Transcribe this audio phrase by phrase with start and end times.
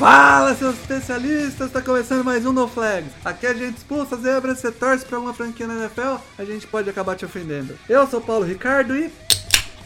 [0.00, 1.70] Fala, seus especialistas!
[1.70, 3.12] Tá começando mais um No Flags.
[3.22, 6.88] Aqui a gente expulsa zebras, você torce pra uma franquia na NFL, a gente pode
[6.88, 7.78] acabar te ofendendo.
[7.86, 9.12] Eu sou Paulo Ricardo e.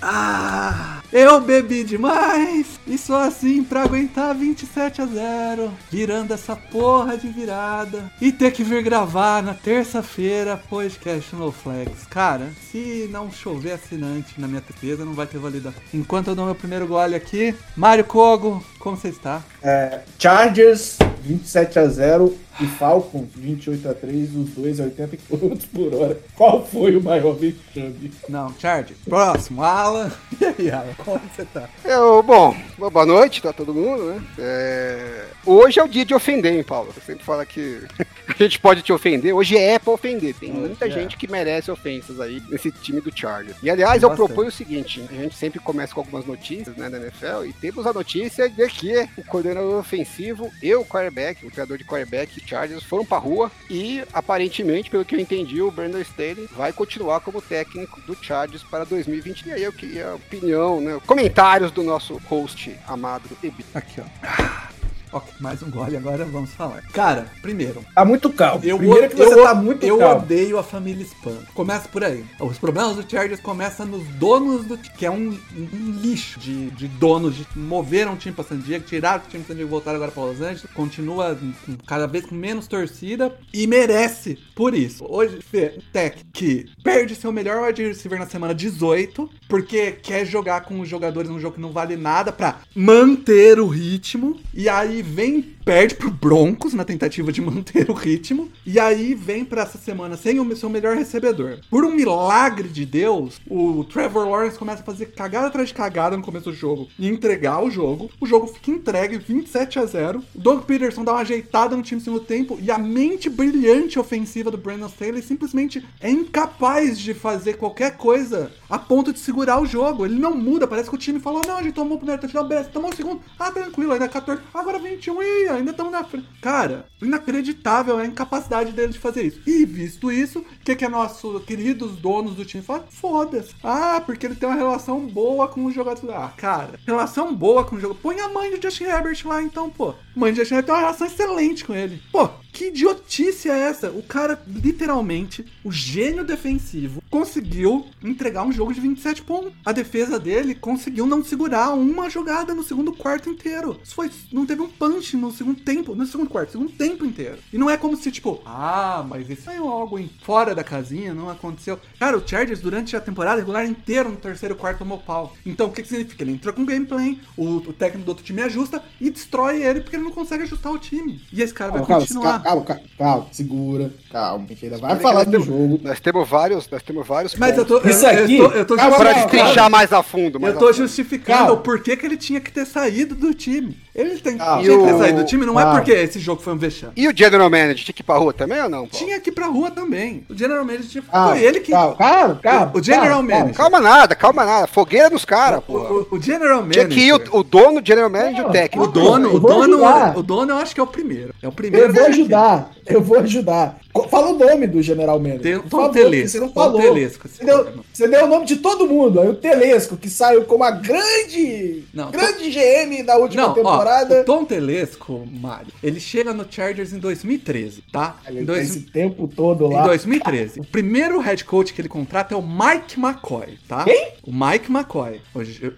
[0.01, 1.03] Ah!
[1.13, 2.79] Eu bebi demais!
[2.87, 8.11] E só assim pra aguentar 27 a 0, virando essa porra de virada.
[8.21, 12.07] E ter que vir gravar na terça-feira podcast No Flags.
[12.09, 15.71] Cara, se não chover assinante na minha tristeza, não vai ter valido.
[15.71, 15.85] a pena.
[15.93, 19.43] Enquanto eu dou meu primeiro gole aqui, Mário Kogo, como você está?
[19.63, 25.57] É, Chargers 27 a 0 e Falcons 28 a 3, os dois a 80 km
[25.73, 26.21] por hora.
[26.37, 28.13] Qual foi o maior vexame?
[28.29, 28.95] Não, Charge.
[29.09, 30.13] Próximo, Alan.
[30.39, 31.69] E aí, Alan, como você tá?
[31.83, 34.23] Eu, bom, boa noite pra todo mundo, né?
[34.39, 36.91] É, Hoje é o dia de ofender, hein, Paulo?
[36.93, 37.83] Você sempre fala que
[38.29, 39.35] a gente pode te ofender.
[39.35, 40.35] Hoje é pra ofender.
[40.35, 40.91] Tem muita é.
[40.91, 43.57] gente que merece ofensas aí nesse time do Chargers.
[43.63, 44.27] E aliás, eu Bastante.
[44.27, 47.87] proponho o seguinte: a gente sempre começa com algumas notícias, né, da NFL, e temos
[47.87, 52.83] a notícia de que o coordenador ofensivo e o quarterback, o criador de quarterback Chargers,
[52.83, 57.41] foram pra rua e aparentemente, pelo que eu entendi, o Brandon Staley vai continuar como
[57.41, 59.47] técnico do Chargers para 2020.
[59.47, 61.01] E aí eu queria a opinião, né?
[61.07, 63.65] Comentários do nosso host amado Ebi.
[63.75, 64.74] Aqui, ó.
[65.15, 66.83] Ok, mais um gole, agora vamos falar.
[66.93, 68.65] Cara, primeiro, Tá muito calmo.
[68.65, 70.23] eu, Primeiro que você eu, tá muito eu calmo.
[70.25, 71.39] odeio a família Spam.
[71.55, 72.25] Começa por aí.
[72.41, 76.89] Os problemas do Chargers começam nos donos do que é um, um lixo de, de
[76.89, 79.71] donos de moveram o time pra San Diego, tiraram o time pra San Diego e
[79.71, 80.67] voltaram agora pra Los Angeles.
[80.75, 85.07] Continua com- cada vez com menos torcida e merece por isso.
[85.09, 90.63] Hoje, Fê, Tech, que perde seu melhor wide receiver na semana 18, porque quer jogar
[90.63, 94.41] com os jogadores num jogo que não vale nada pra manter o ritmo.
[94.53, 98.51] E aí vem, perde pro Broncos na tentativa de manter o ritmo.
[98.67, 101.59] E aí vem pra essa semana sem o seu melhor recebedor.
[101.71, 106.17] Por um milagre de Deus, o Trevor Lawrence começa a fazer cagada atrás de cagada
[106.17, 108.11] no começo do jogo e entregar o jogo.
[108.21, 110.23] O jogo fica entregue 27 a 0.
[110.35, 113.99] O Doug Peterson dá uma ajeitada no time no segundo tempo e a mente brilhante
[113.99, 119.61] ofensiva do Brandon Staley simplesmente é incapaz de fazer qualquer coisa a ponto de segurar
[119.61, 120.05] o jogo.
[120.05, 122.47] Ele não muda, parece que o time falou: "Não, a gente tomou o primeiro touchdown,
[122.47, 123.21] beleza, tomou o segundo.
[123.39, 126.29] Ah, tranquilo, ainda 14, agora 21 e ainda estamos na frente".
[126.41, 129.41] Cara, inacreditável a incapacidade dele de fazer isso.
[129.47, 132.85] E visto isso, o que que é nosso queridos donos do time falam?
[132.91, 133.55] Foda-se.
[133.63, 136.09] Ah, porque ele tem uma relação boa com os jogadores.
[136.11, 137.95] Ah, cara, relação boa com o jogo.
[137.95, 139.95] Põe a mãe do Justin Herbert lá então, pô.
[140.15, 142.01] Mãe Justin Herbert tem uma relação excelente com ele.
[142.13, 143.91] Pô, que idiotice é essa?
[143.91, 149.53] O cara, literalmente, o gênio defensivo, conseguiu entregar um jogo de 27 pontos.
[149.65, 153.81] A defesa dele conseguiu não segurar uma jogada no segundo quarto inteiro.
[153.83, 154.09] Isso foi.
[154.33, 155.97] Não teve um punch no segundo tempo.
[155.97, 157.39] No segundo quarto, segundo tempo inteiro.
[157.53, 161.29] E não é como se, tipo, ah, mas isso é algo fora da casinha, não
[161.29, 161.81] aconteceu.
[161.99, 165.37] Cara, o Chargers, durante a temporada regular inteira, no terceiro quarto, tomou pau.
[165.45, 166.23] Então, o que, que significa?
[166.23, 169.97] Ele entrou com gameplay, o, o técnico do outro time ajusta e destrói ele porque
[169.97, 171.21] ele não consegue ajustar o time.
[171.33, 172.43] E esse cara vai Calma, calma, continuar.
[172.43, 175.81] calma, calma, calma, segura, calma, a gente ainda vai que falar do temos- jogo.
[175.83, 177.79] Nós temos vários, nós temos vários Mas eu tô.
[177.81, 180.39] Isso eu, aqui- Eu tô, eu tô Calma, pra justificando- destrinchar mais a fundo.
[180.39, 180.77] mais Eu tô fundo.
[180.77, 183.77] justificando o porquê que ele tinha que ter saído do time.
[183.95, 185.79] Ele tem, tinha que ter o- saído do time, não é Calma.
[185.79, 186.93] porque esse jogo foi um vexame.
[186.97, 188.91] E o General Manager tinha que ir pra rua também ou não, Paulo?
[188.93, 190.27] Tinha que ir pra rua também.
[190.29, 191.71] O General Manager tinha, Calma, foi ele que.
[191.71, 193.23] calma, calma, calma, O General calma.
[193.35, 193.55] Manager.
[193.55, 194.67] Calma nada, calma nada.
[194.67, 195.91] Fogueira nos caras, porra.
[195.93, 196.89] o- o General Tinha Manager.
[196.89, 198.85] que ir o, o dono, o General Manager e o técnico.
[198.85, 199.79] O dono, o dono,
[200.19, 201.33] o dono eu acho que é o primeiro.
[201.41, 201.87] É o primeiro.
[201.87, 203.79] Eu vou ajudar, eu vou ajudar.
[204.11, 205.41] Fala o nome do General Manager.
[205.41, 206.81] Tem- Tom Telesco, Você não Tom falou.
[206.81, 209.21] Telesco, Você deu, você deu o nome de todo mundo.
[209.21, 213.55] Aí o Telesco, que saiu como a grande, Não, grande GM da última Não, ó,
[213.55, 214.21] temporada.
[214.23, 218.17] o Tom Telesco, Mário, ele chega no Chargers em 2013, tá?
[218.27, 219.85] Em, Ele tá dois- esse tempo todo em lá.
[219.87, 220.61] 2013.
[220.61, 223.85] O primeiro head coach que ele contrata é o Mike McCoy, tá?
[223.85, 224.09] Quem?
[224.25, 225.21] O Mike McCoy.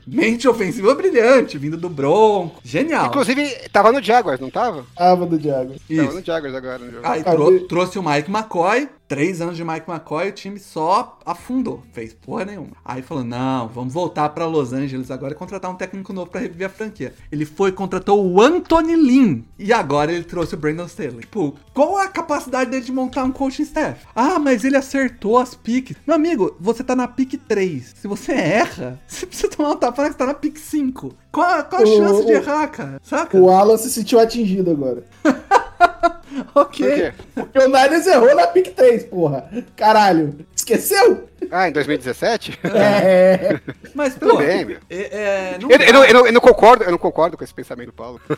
[0.06, 2.60] Mente ofensiva brilhante, vindo do Bronco.
[2.64, 3.06] Genial.
[3.06, 4.86] Inclusive, tava no Jaguars, não tava?
[4.96, 5.74] Tava do Diago.
[5.88, 6.02] Isso.
[6.04, 6.95] Tava no Jaguars agora no jogo.
[7.02, 11.82] Aí trou- trouxe o Mike McCoy, três anos de Mike McCoy, o time só afundou,
[11.92, 12.72] fez porra nenhuma.
[12.84, 16.40] Aí falou: não, vamos voltar pra Los Angeles agora e contratar um técnico novo pra
[16.40, 17.14] reviver a franquia.
[17.30, 19.42] Ele foi e contratou o Anthony Lynn.
[19.58, 21.20] E agora ele trouxe o Brandon Staley.
[21.20, 24.04] Tipo, qual a capacidade dele de montar um coaching staff?
[24.14, 25.96] Ah, mas ele acertou as piques.
[26.06, 27.94] Meu amigo, você tá na pique 3.
[27.96, 31.14] Se você erra, você precisa tomar um tapa que tá na pick 5.
[31.32, 33.00] Qual, a- qual a O- chance de o- errar, cara?
[33.02, 33.36] Saca?
[33.38, 35.04] O Alan se sentiu atingido agora.
[36.54, 36.54] ok.
[36.54, 37.12] Por quê?
[37.34, 39.48] Porque o Niners errou na pick 3, porra.
[39.76, 40.38] Caralho.
[40.54, 41.28] Esqueceu?
[41.50, 42.58] Ah, em 2017?
[42.74, 43.60] É.
[43.96, 44.76] Mas, Tudo pô, bem, meu.
[44.90, 44.96] é,
[45.54, 47.54] é, não Eu, eu não, eu não- eu não concordo, eu não concordo com esse
[47.54, 48.20] pensamento do Paulo.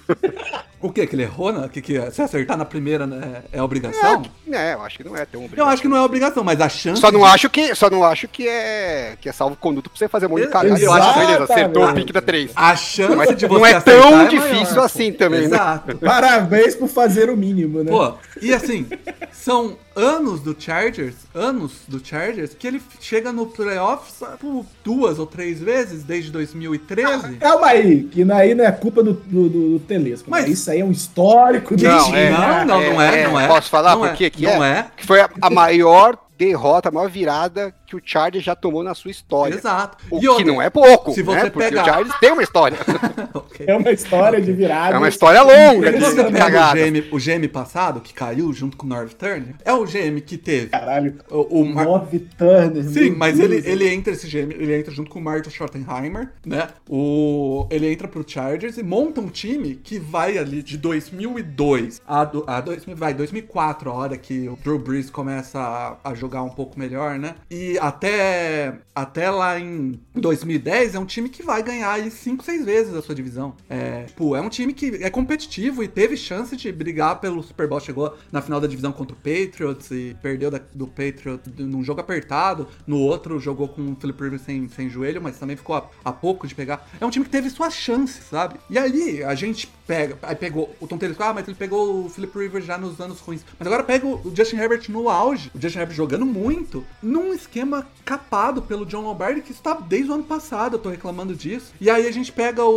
[0.80, 1.04] O que?
[1.08, 1.52] Que ele errou?
[1.52, 1.68] Né?
[1.72, 4.22] Que, que se acertar na primeira né, é obrigação?
[4.48, 6.68] É, eu acho que não é tão Eu acho que não é obrigação, mas a
[6.68, 7.00] chance.
[7.00, 9.98] Só não de- acho que, só não acho que é que é salvo conduto pra
[9.98, 10.78] você fazer um monte de cagada.
[10.80, 12.52] Eu acho que beleza, acertou o pique da 3.
[12.54, 14.80] A chance Não é, de você não é tão maior, difícil pô.
[14.82, 15.46] assim também, né?
[15.46, 15.98] Exato.
[15.98, 17.90] Parabéns por fazer o mínimo, né?
[17.90, 18.86] Pô, e assim,
[19.32, 25.26] são anos do Chargers, anos do Chargers, que ele chega no playoffs por duas ou
[25.26, 27.36] três vezes desde 2013.
[27.36, 30.30] Calma aí, que aí não é culpa do, do, do, Telesco.
[30.30, 33.40] Mas- Mas isso aí é um histórico do Não, é, não, não, não é, não
[33.40, 33.46] é.
[33.46, 34.78] Posso falar Não por é, quê que não é?
[34.80, 34.86] é.
[34.96, 38.94] Que foi a, a maior derrota, a maior virada que o Chargers já tomou na
[38.94, 39.54] sua história.
[39.54, 39.96] Exato.
[40.10, 41.40] O E que outra, não é pouco, se né?
[41.40, 42.76] você Porque pegar- o Chargers tem uma história.
[43.34, 43.66] Ok.
[43.68, 44.94] É uma história de virada.
[44.94, 46.74] É uma história longa Se você pega o.
[46.74, 50.36] GM, o GM passado, que caiu junto com o North Turner, é o GM que
[50.36, 51.16] teve Caralho.
[51.30, 52.84] o, o Mar- North Turner.
[52.84, 53.50] Sim, mas Deus.
[53.50, 56.68] ele, ele entra esse GM, ele entra junto com o Martin Schottenheimer, né?
[56.88, 62.24] O, ele entra pro Chargers e monta um time que vai ali de 2002 a,
[62.24, 66.42] do, a 2000, vai, 2004, a hora que o Drew Brees começa a, a jogar
[66.42, 67.34] um pouco melhor, né?
[67.50, 72.64] E até, até lá em 2010 é um time que vai ganhar aí 5, 6
[72.64, 73.54] vezes a sua divisão.
[73.68, 77.80] É, é um time que é competitivo e teve chance de brigar pelo Super Bowl.
[77.80, 82.00] Chegou na final da divisão contra o Patriots e perdeu da- do Patriots num jogo
[82.00, 82.66] apertado.
[82.86, 86.12] No outro jogou com o Philip Rivers sem, sem joelho, mas também ficou a, a
[86.12, 86.88] pouco de pegar.
[87.00, 88.56] É um time que teve suas chances, sabe?
[88.70, 92.08] E aí a gente pega, aí pegou o Tom Taylor, ah, mas ele pegou o
[92.10, 93.42] Philip Rivers já nos anos ruins.
[93.58, 97.67] Mas agora pega o Justin Herbert no auge, o Justin Herbert jogando muito, num esquema
[98.04, 101.72] capado pelo John Lombardi, que está desde o ano passado, eu tô reclamando disso.
[101.80, 102.70] E aí a gente pega o,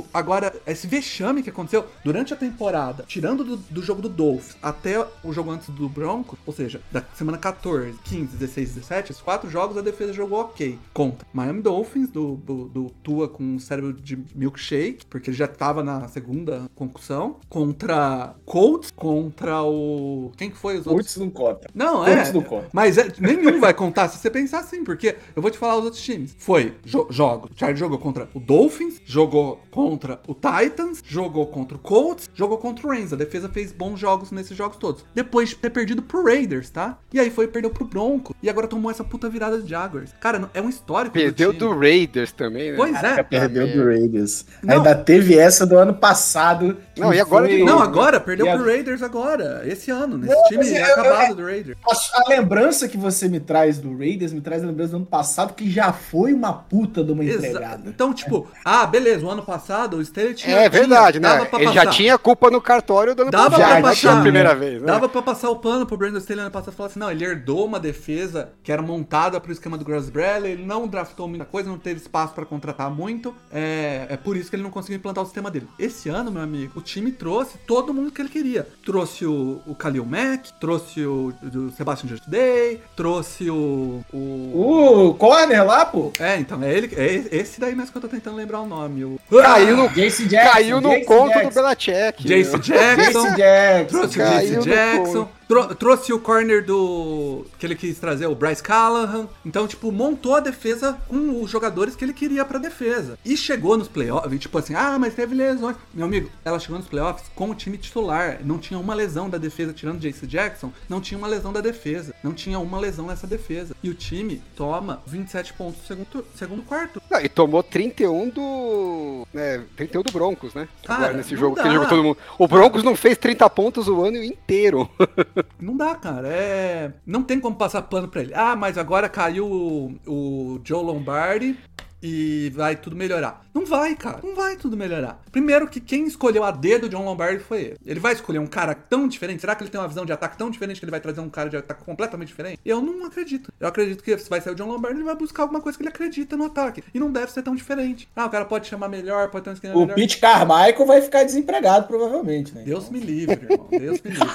[0.00, 4.56] o- agora esse vexame que aconteceu durante a temporada, tirando do, do jogo do Dolphins
[4.62, 9.22] até o jogo antes do Broncos, ou seja, da semana 14, 15, 16, 17, esses
[9.22, 10.78] quatro jogos a defesa jogou ok.
[10.92, 15.46] Contra Miami Dolphins, do, do, do Tua com um cérebro de milkshake, porque ele já
[15.48, 17.36] tava na segunda concussão.
[17.48, 20.30] Contra Colts, contra o.
[20.36, 21.14] Quem que foi os outros?
[21.14, 21.68] Colts não conta.
[21.74, 22.32] Não, Colts é.
[22.32, 22.68] não conta.
[22.72, 25.84] Mas é- nenhum vai contar se você pensar assim, porque eu vou te falar os
[25.84, 26.34] outros times.
[26.38, 27.48] Foi jo jogo.
[27.54, 32.58] O Chargers jogou contra o Dolphins, jogou contra o Titans, jogou contra o Colts, jogou
[32.58, 33.12] contra o Rams.
[33.12, 35.04] A defesa fez bons jogos nesses jogos todos.
[35.14, 36.98] Depois de ter perdido pro Raiders, tá?
[37.12, 38.34] E aí foi perdeu pro Bronco.
[38.42, 40.12] E agora tomou essa puta virada de Jaguars.
[40.20, 41.12] Cara, é um histórico.
[41.14, 41.60] Perdeu time.
[41.60, 42.76] do Raiders também, né?
[42.76, 43.22] Pois Caraca, é.
[43.22, 44.44] perdeu do Raiders.
[44.62, 44.76] Não.
[44.76, 46.76] Ainda teve essa do ano passado.
[46.96, 47.64] Não, e agora novo?
[47.64, 49.62] Não, agora, perdeu E pro a- Raiders agora.
[49.66, 51.76] Esse ano, nesse Não, time eu- eu- acabado do Raiders.
[51.88, 55.06] A, a lembrança que você me traz do Raiders me traz a lembrança do ano
[55.06, 57.82] passado, que já foi uma puta de uma Exa- entregada.
[57.88, 60.56] Então, tipo, ah, beleza, o ano passado o Staley tinha.
[60.56, 61.48] É verdade, tinha- né?
[61.54, 61.90] Ele já passar.
[61.90, 64.08] tinha culpa no cartório do ano Dava passado, pra não passar.
[64.10, 64.86] pela primeira vez, né?
[64.86, 67.24] Dava pra passar o pano pro Brandon Staley ano passado e falar assim: não, ele
[67.24, 71.44] herdou uma defesa que era montada pro esquema do Grass Bradley, ele não draftou muita
[71.44, 73.34] coisa, não teve espaço pra contratar muito.
[73.52, 75.66] É, é por isso que ele não conseguiu implantar o sistema dele.
[75.78, 78.66] Esse ano, meu amigo, o time trouxe todo mundo que ele queria.
[78.84, 84.04] Trouxe o, o Khalil Mack, trouxe o, o Sebastian Just Day, trouxe o.
[84.12, 85.08] o...
[85.08, 86.12] O corner lá, pô.
[86.18, 86.90] É, então, é ele.
[86.96, 89.04] É esse daí mesmo que eu tô tentando lembrar o nome.
[89.04, 89.18] O...
[89.30, 90.52] Caiu no, Jace Jackson.
[90.52, 91.62] caiu no Jace conto do Jackson.
[91.62, 92.28] Belichick.
[92.28, 92.58] Jace?
[92.58, 93.22] Jackson.
[93.22, 94.06] Jace Jackson.
[94.06, 95.28] Jace Jackson.
[95.48, 97.44] Trou- trouxe o corner do.
[97.58, 99.28] que ele quis trazer, o Bryce Callahan.
[99.44, 103.18] Então, tipo, montou a defesa com os jogadores que ele queria pra defesa.
[103.24, 105.76] E chegou nos playoffs, tipo assim, ah, mas teve lesões.
[105.94, 108.38] Meu amigo, ela chegou nos playoffs com o time titular.
[108.44, 112.14] Não tinha uma lesão da defesa, tirando Jace Jackson, não tinha uma lesão da defesa.
[112.22, 113.74] Não tinha uma lesão nessa defesa.
[113.82, 117.00] E o time toma 27 pontos no segundo, segundo quarto.
[117.10, 119.26] Não, e tomou 31 do.
[119.32, 120.68] Né, 31 do Broncos, né?
[120.84, 121.62] Cara, Agora nesse jogo dá.
[121.62, 122.18] que jogou todo mundo.
[122.38, 124.88] O Broncos não fez 30 pontos o ano inteiro.
[125.60, 126.28] Não dá, cara.
[126.28, 126.92] É.
[127.04, 128.32] Não tem como passar pano pra ele.
[128.34, 131.56] Ah, mas agora caiu o, o Joe Lombardi
[132.02, 133.45] e vai tudo melhorar.
[133.56, 134.18] Não vai, cara.
[134.22, 135.18] Não vai tudo melhorar.
[135.32, 137.76] Primeiro que quem escolheu a dedo John Lombardi foi ele.
[137.86, 139.40] Ele vai escolher um cara tão diferente?
[139.40, 141.30] Será que ele tem uma visão de ataque tão diferente que ele vai trazer um
[141.30, 142.60] cara de ataque completamente diferente?
[142.64, 143.50] Eu não acredito.
[143.58, 145.82] Eu acredito que se vai ser o John Lombardi, ele vai buscar alguma coisa que
[145.82, 146.84] ele acredita no ataque.
[146.92, 148.06] E não deve ser tão diferente.
[148.14, 149.94] Ah, o cara pode chamar melhor, pode ter um esquema O melhor.
[149.94, 152.62] Pete Carmichael vai ficar desempregado, provavelmente, né?
[152.62, 153.68] Deus me livre, irmão.
[153.70, 154.28] Deus me livre.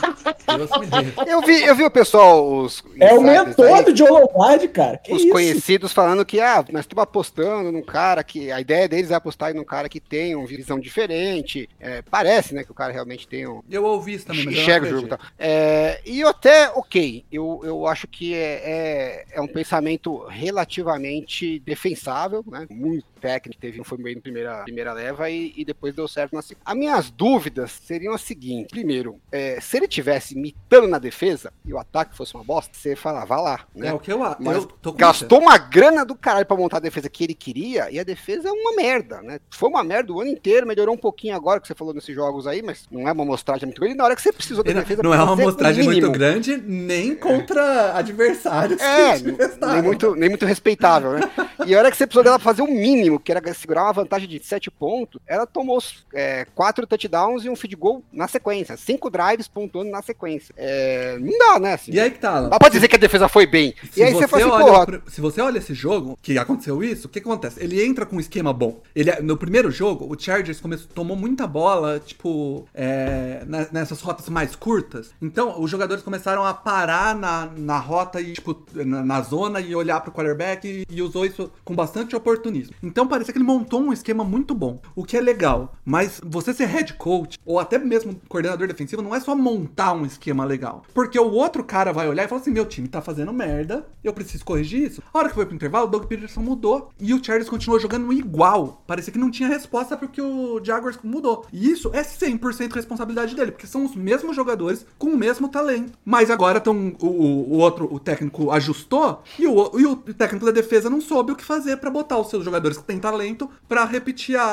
[0.58, 1.14] Deus me livre.
[1.28, 2.84] Eu vi, eu vi o pessoal, os.
[3.00, 4.98] É o mentor aí, do Joe Lombardi, cara.
[4.98, 5.32] Que Os isso?
[5.32, 8.52] conhecidos falando que, ah, nós estamos apostando apostando num cara que.
[8.52, 11.70] A ideia deles é apostar num cara que tem uma visão diferente.
[11.80, 13.62] É, parece, né, que o cara realmente tem um.
[13.70, 15.20] Eu ouvi isso também, mas Enxerga o jogo e tal.
[15.38, 21.60] É, e eu até, ok, eu, eu acho que é, é, é um pensamento relativamente
[21.60, 22.68] defensável, né?
[22.70, 26.42] Muito técnico, teve, foi bem na primeira, primeira leva e, e depois deu certo na
[26.42, 26.64] segunda.
[26.66, 31.72] As minhas dúvidas seriam as seguintes: primeiro, é, se ele tivesse mitando na defesa e
[31.72, 33.90] o ataque fosse uma bosta, você falava, vá lá, né?
[33.90, 34.42] É o que eu acho.
[34.42, 37.36] Mas Eu tô com gastou uma grana do caralho pra montar a defesa que ele
[37.36, 39.40] queria, e a defesa é uma merda, né?
[39.50, 42.48] Foi uma merda o ano inteiro, melhorou um pouquinho agora que você falou nesses jogos
[42.48, 43.96] aí, mas não é uma amostragem muito grande.
[43.98, 47.96] Na hora que você precisou da defesa, Não é uma amostragem muito grande, nem contra
[47.96, 48.82] adversários.
[48.82, 49.74] É, que testaram.
[49.74, 51.22] nem muito, nem muito respeitável, né?
[51.66, 54.28] E a hora que você precisou dela fazer o mínimo, que era segurar uma vantagem
[54.28, 55.82] de 7 pontos, ela tomou
[56.14, 58.78] é, quatro touchdowns e um feed goal na sequência.
[58.78, 60.54] Cinco drives pontuando na sequência.
[60.58, 61.74] É, não dá, né?
[61.74, 62.50] Assim, E aí que tá, Alan?
[62.50, 63.74] Dá pra dizer que a defesa foi bem.
[63.92, 66.84] Se e aí você, fala assim, olha porra, se você olha esse jogo, que aconteceu
[66.84, 67.62] isso, o que acontece?
[67.64, 68.82] Ele entra com um esquema bom.
[68.96, 74.56] Ele, no primeiro jogo, o Chargers começou, tomou muita bola, tipo, é, nessas rotas mais
[74.56, 75.12] curtas.
[75.22, 79.76] Então, os jogadores começaram a parar na, na rota e, tipo, na, na zona e
[79.76, 82.76] olhar pro quarterback e, e usou isso com bastante oportunismo.
[82.82, 85.74] Então, parecia que ele montou um esquema muito bom, o que é legal.
[85.86, 90.06] Mas você ser head coach, ou até mesmo coordenador defensivo, não é só montar um
[90.06, 90.84] esquema legal.
[90.94, 94.14] Porque o outro cara vai olhar e falar assim: meu time tá fazendo merda, eu
[94.14, 95.04] preciso corrigir isso.
[95.14, 96.90] A hora que foi pro intervalo, o Doug Peterson mudou.
[97.00, 98.84] E o Chargers continuou jogando igual.
[98.88, 101.46] Parecia que não tinha resposta porque o Jaguars mudou.
[101.52, 105.94] E isso é 100% responsabilidade dele, porque são os mesmos jogadores com o mesmo talento.
[106.06, 110.52] Mas agora tão, o, o outro, o técnico ajustou e o, e o técnico da
[110.52, 113.86] defesa não soube o que fazer pra botar os seus jogadores que têm talento pra
[113.86, 114.44] repetir a,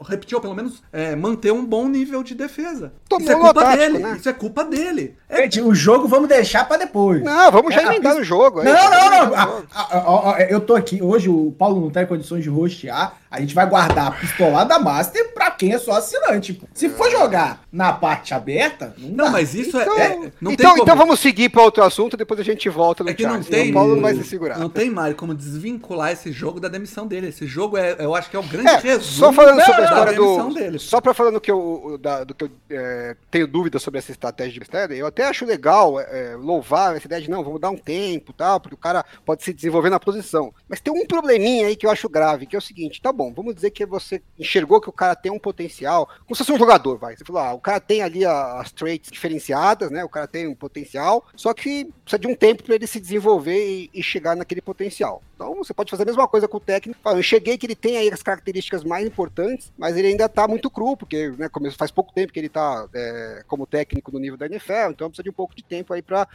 [0.00, 2.92] a repetir ou pelo menos é, manter um bom nível de defesa.
[3.08, 3.98] Tomou isso é culpa tático, dele.
[3.98, 4.16] né?
[4.18, 5.16] Isso é culpa dele.
[5.28, 7.22] É Gente, o jogo vamos deixar pra depois.
[7.22, 8.60] Não, vamos já É, a emendar no jogo.
[8.60, 8.66] aí.
[8.66, 9.64] Não, não, não.
[9.74, 11.02] ah, ah, eu tô aqui.
[11.02, 13.14] Hoje o Paulo não tá em condições de rostear.
[13.30, 15.27] A gente vai guardar a pistolada master
[15.58, 16.60] quem é só assinante.
[16.72, 19.30] Se for jogar na parte aberta, não, Não, dá.
[19.32, 22.38] mas isso Então, é, é- não então, tem então vamos seguir para outro assunto, depois
[22.40, 23.70] a gente volta no É que não tem.
[23.70, 24.58] O Paulo não vai se segurar.
[24.58, 27.28] Não tem, Mário, como desvincular esse jogo da demissão dele.
[27.28, 29.02] Esse jogo é, eu acho que é o grande É, resumo.
[29.02, 30.54] só falando sobre a história da demissão do.
[30.54, 30.78] dele.
[30.78, 34.52] Só pra falando que eu, da- do que eu é, tenho dúvida sobre essa estratégia
[34.52, 37.76] de mistério, eu até acho legal é, louvar essa ideia de não, vamos dar um
[37.76, 40.52] tempo tal, porque o cara pode se desenvolver na posição.
[40.68, 43.32] Mas tem um probleminha aí que eu acho grave, que é o seguinte: tá bom,
[43.34, 46.58] vamos dizer que você enxergou que o cara tem um potencial, como se fosse um
[46.58, 47.16] jogador, vai.
[47.16, 50.04] Você falou, ah, o cara tem ali as traits diferenciadas, né?
[50.04, 53.58] O cara tem um potencial, só que precisa de um tempo para ele se desenvolver
[53.66, 55.22] e, e chegar naquele potencial.
[55.34, 56.98] Então você pode fazer a mesma coisa com o técnico.
[57.06, 60.68] Eu enxerguei que ele tem aí as características mais importantes, mas ele ainda tá muito
[60.68, 64.46] cru, porque né, faz pouco tempo que ele tá é, como técnico no nível da
[64.46, 66.26] NFL, então precisa de um pouco de tempo aí para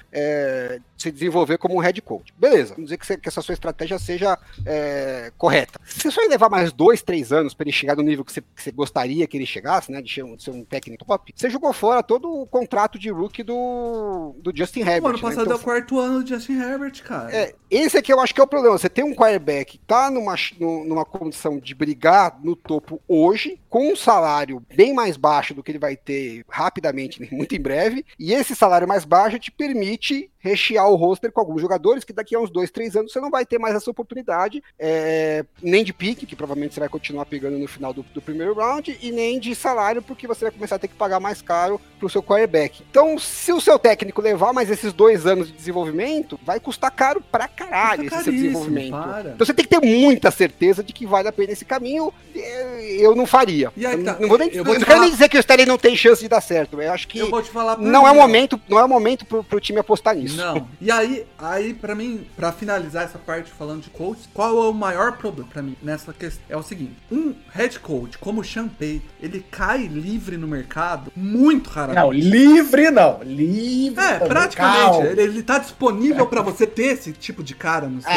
[0.98, 2.34] se desenvolver como um head coach.
[2.38, 5.80] Beleza, vamos dizer que, você- que essa sua estratégia seja é, correta.
[5.86, 8.42] Se só ia levar mais dois, três anos para ele chegar no nível que você,
[8.42, 12.02] que você gostaria que ele chegasse, né, de ser um, técnico top, você jogou fora
[12.04, 15.04] todo o contrato de rookie do, do Justin Herbert.
[15.04, 15.22] O ano né?
[15.22, 17.36] passado Então, é o quarto ano do Justin Herbert, cara.
[17.36, 18.78] é, esse aqui eu acho que é o problema.
[18.78, 23.60] Você tem um quarterback que tá numa, nu- numa condição de brigar no topo hoje,
[23.70, 27.62] com um salário bem mais baixo do que ele vai ter rapidamente, né, muito em
[27.62, 32.12] breve, e esse salário mais baixo te permite rechear o roster com alguns jogadores que
[32.12, 35.84] daqui a uns dois, três anos você não vai ter mais essa oportunidade, é, nem
[35.86, 39.12] de pique, que provavelmente você vai continuar pegando no final do, do primeiro round, e
[39.12, 42.22] nem de salário, porque você vai começar a ter que pagar mais caro pro seu
[42.22, 42.84] quarterback.
[42.92, 47.24] Então, se o seu técnico levar mais esses dois anos de desenvolvimento, vai custar caro
[47.32, 48.92] pra caralho Custa esse seu desenvolvimento.
[48.92, 49.30] para.
[49.30, 52.14] Então você tem que ter muita certeza de que vale a pena esse caminho.
[53.00, 53.72] Eu não faria.
[53.78, 55.66] Aí eu tá, não vou nem, eu não quero falar- nem dizer que o Sterling
[55.66, 56.82] não tem chance de dar certo.
[56.82, 58.90] Eu acho que Eu vou te falar pra não é o momento, não é o
[58.90, 60.33] momento pro, pro time apostar nisso.
[60.36, 60.68] Não.
[60.80, 64.74] E aí, aí para mim, pra finalizar essa parte falando de coach, qual é o
[64.74, 66.44] maior problema pra mim nessa questão?
[66.50, 71.12] É o seguinte, um head coach como o Sean Payton, ele cai livre no mercado
[71.16, 72.04] muito raramente.
[72.04, 73.22] Não, livre não.
[73.24, 74.04] Livre.
[74.04, 75.08] É, praticamente.
[75.08, 78.12] Ele, ele tá disponível pra você ter esse tipo de cara no seu,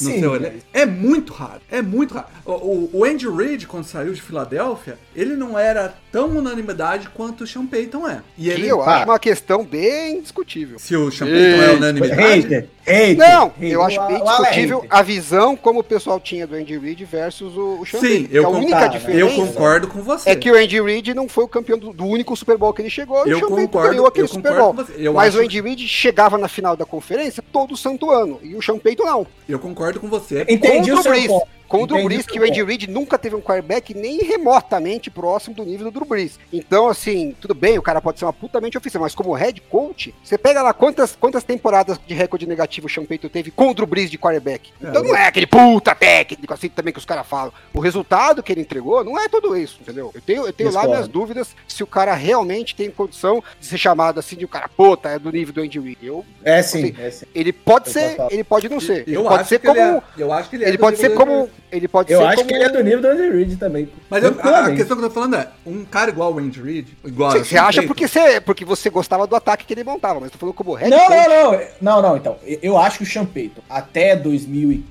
[0.00, 0.56] No sim, seu mas- elenco.
[0.72, 1.60] É muito raro.
[1.70, 2.26] É muito raro.
[2.46, 7.46] O, o, Andy Reid, quando saiu de Filadélfia, ele não era tão unanimidade quanto o
[7.46, 8.20] Sean Payton é.
[8.36, 8.66] E ele.
[8.68, 10.78] eu acho uma questão bem discutível.
[10.78, 12.20] Se o Sean Payton é unanimidade.
[12.20, 13.16] Hater, hater.
[13.16, 13.70] Não, hater.
[13.70, 17.56] eu acho bem é discutível a visão como o pessoal tinha do Andy Reid versus
[17.56, 18.28] o, o Sean Sim, Payton.
[18.34, 20.30] eu a concordo, única diferença Eu concordo com você.
[20.30, 22.82] é que o Andy Reid não foi o campeão do, do único Super Bowl que
[22.82, 23.26] ele chegou.
[23.26, 24.74] e Eu o Sean concordo, ganhou aquele eu Super Bowl.
[24.74, 28.40] Mas acho- o Andy Reid chegava na final da conferência todo santo ano.
[28.42, 29.26] E o Sean Payton não.
[29.48, 30.44] Eu concordo com você.
[30.48, 31.59] Entendi Contra o seu ponto.
[31.70, 32.64] Com o Drew Brees, que o Andy.
[32.64, 36.38] Reid nunca teve um quarterback nem remotamente próximo do nível do Drew Brees.
[36.52, 40.12] Então, assim, tudo bem, o cara pode ser uma putamente ofensiva, mas como head coach,
[40.22, 43.74] você pega lá quantas, quantas temporadas de recorde negativo o Sean Payton teve com o
[43.74, 44.72] Drew Brees de quarterback.
[44.82, 47.52] Então não é aquele puta técnico assim também que os caras falam.
[47.72, 50.10] O resultado que ele entregou não é tudo isso, entendeu?
[50.12, 53.78] Eu tenho, eu tenho lá minhas dúvidas se o cara realmente tem condição de ser
[53.78, 55.98] chamado assim de um cara, puta, é do nível do Andy Reid.
[56.02, 57.26] Eu, É sim, é sim.
[57.32, 59.04] ele pode Eu ser, ele pode não ser.
[59.06, 59.78] Ele Eu pode acho ser que como.
[59.80, 61.48] ele é, eu acho que ele é Ele do pode ser como.
[61.72, 62.48] Ele pode Eu ser acho como.
[62.48, 63.88] que ele é do nível do Andy Reid também.
[64.08, 66.60] Mas eu- a, a questão que eu tô falando é, um cara igual o Andy
[66.60, 67.30] Reid, igual...
[67.32, 70.38] Você, você acha porque você, porque você gostava do ataque que ele montava, mas tô
[70.38, 71.28] falando como head Não, coach.
[71.28, 71.60] não, não.
[71.80, 72.36] Não, não, então.
[72.44, 74.84] Eu- Eu acho que o Sean Payton, até 2015,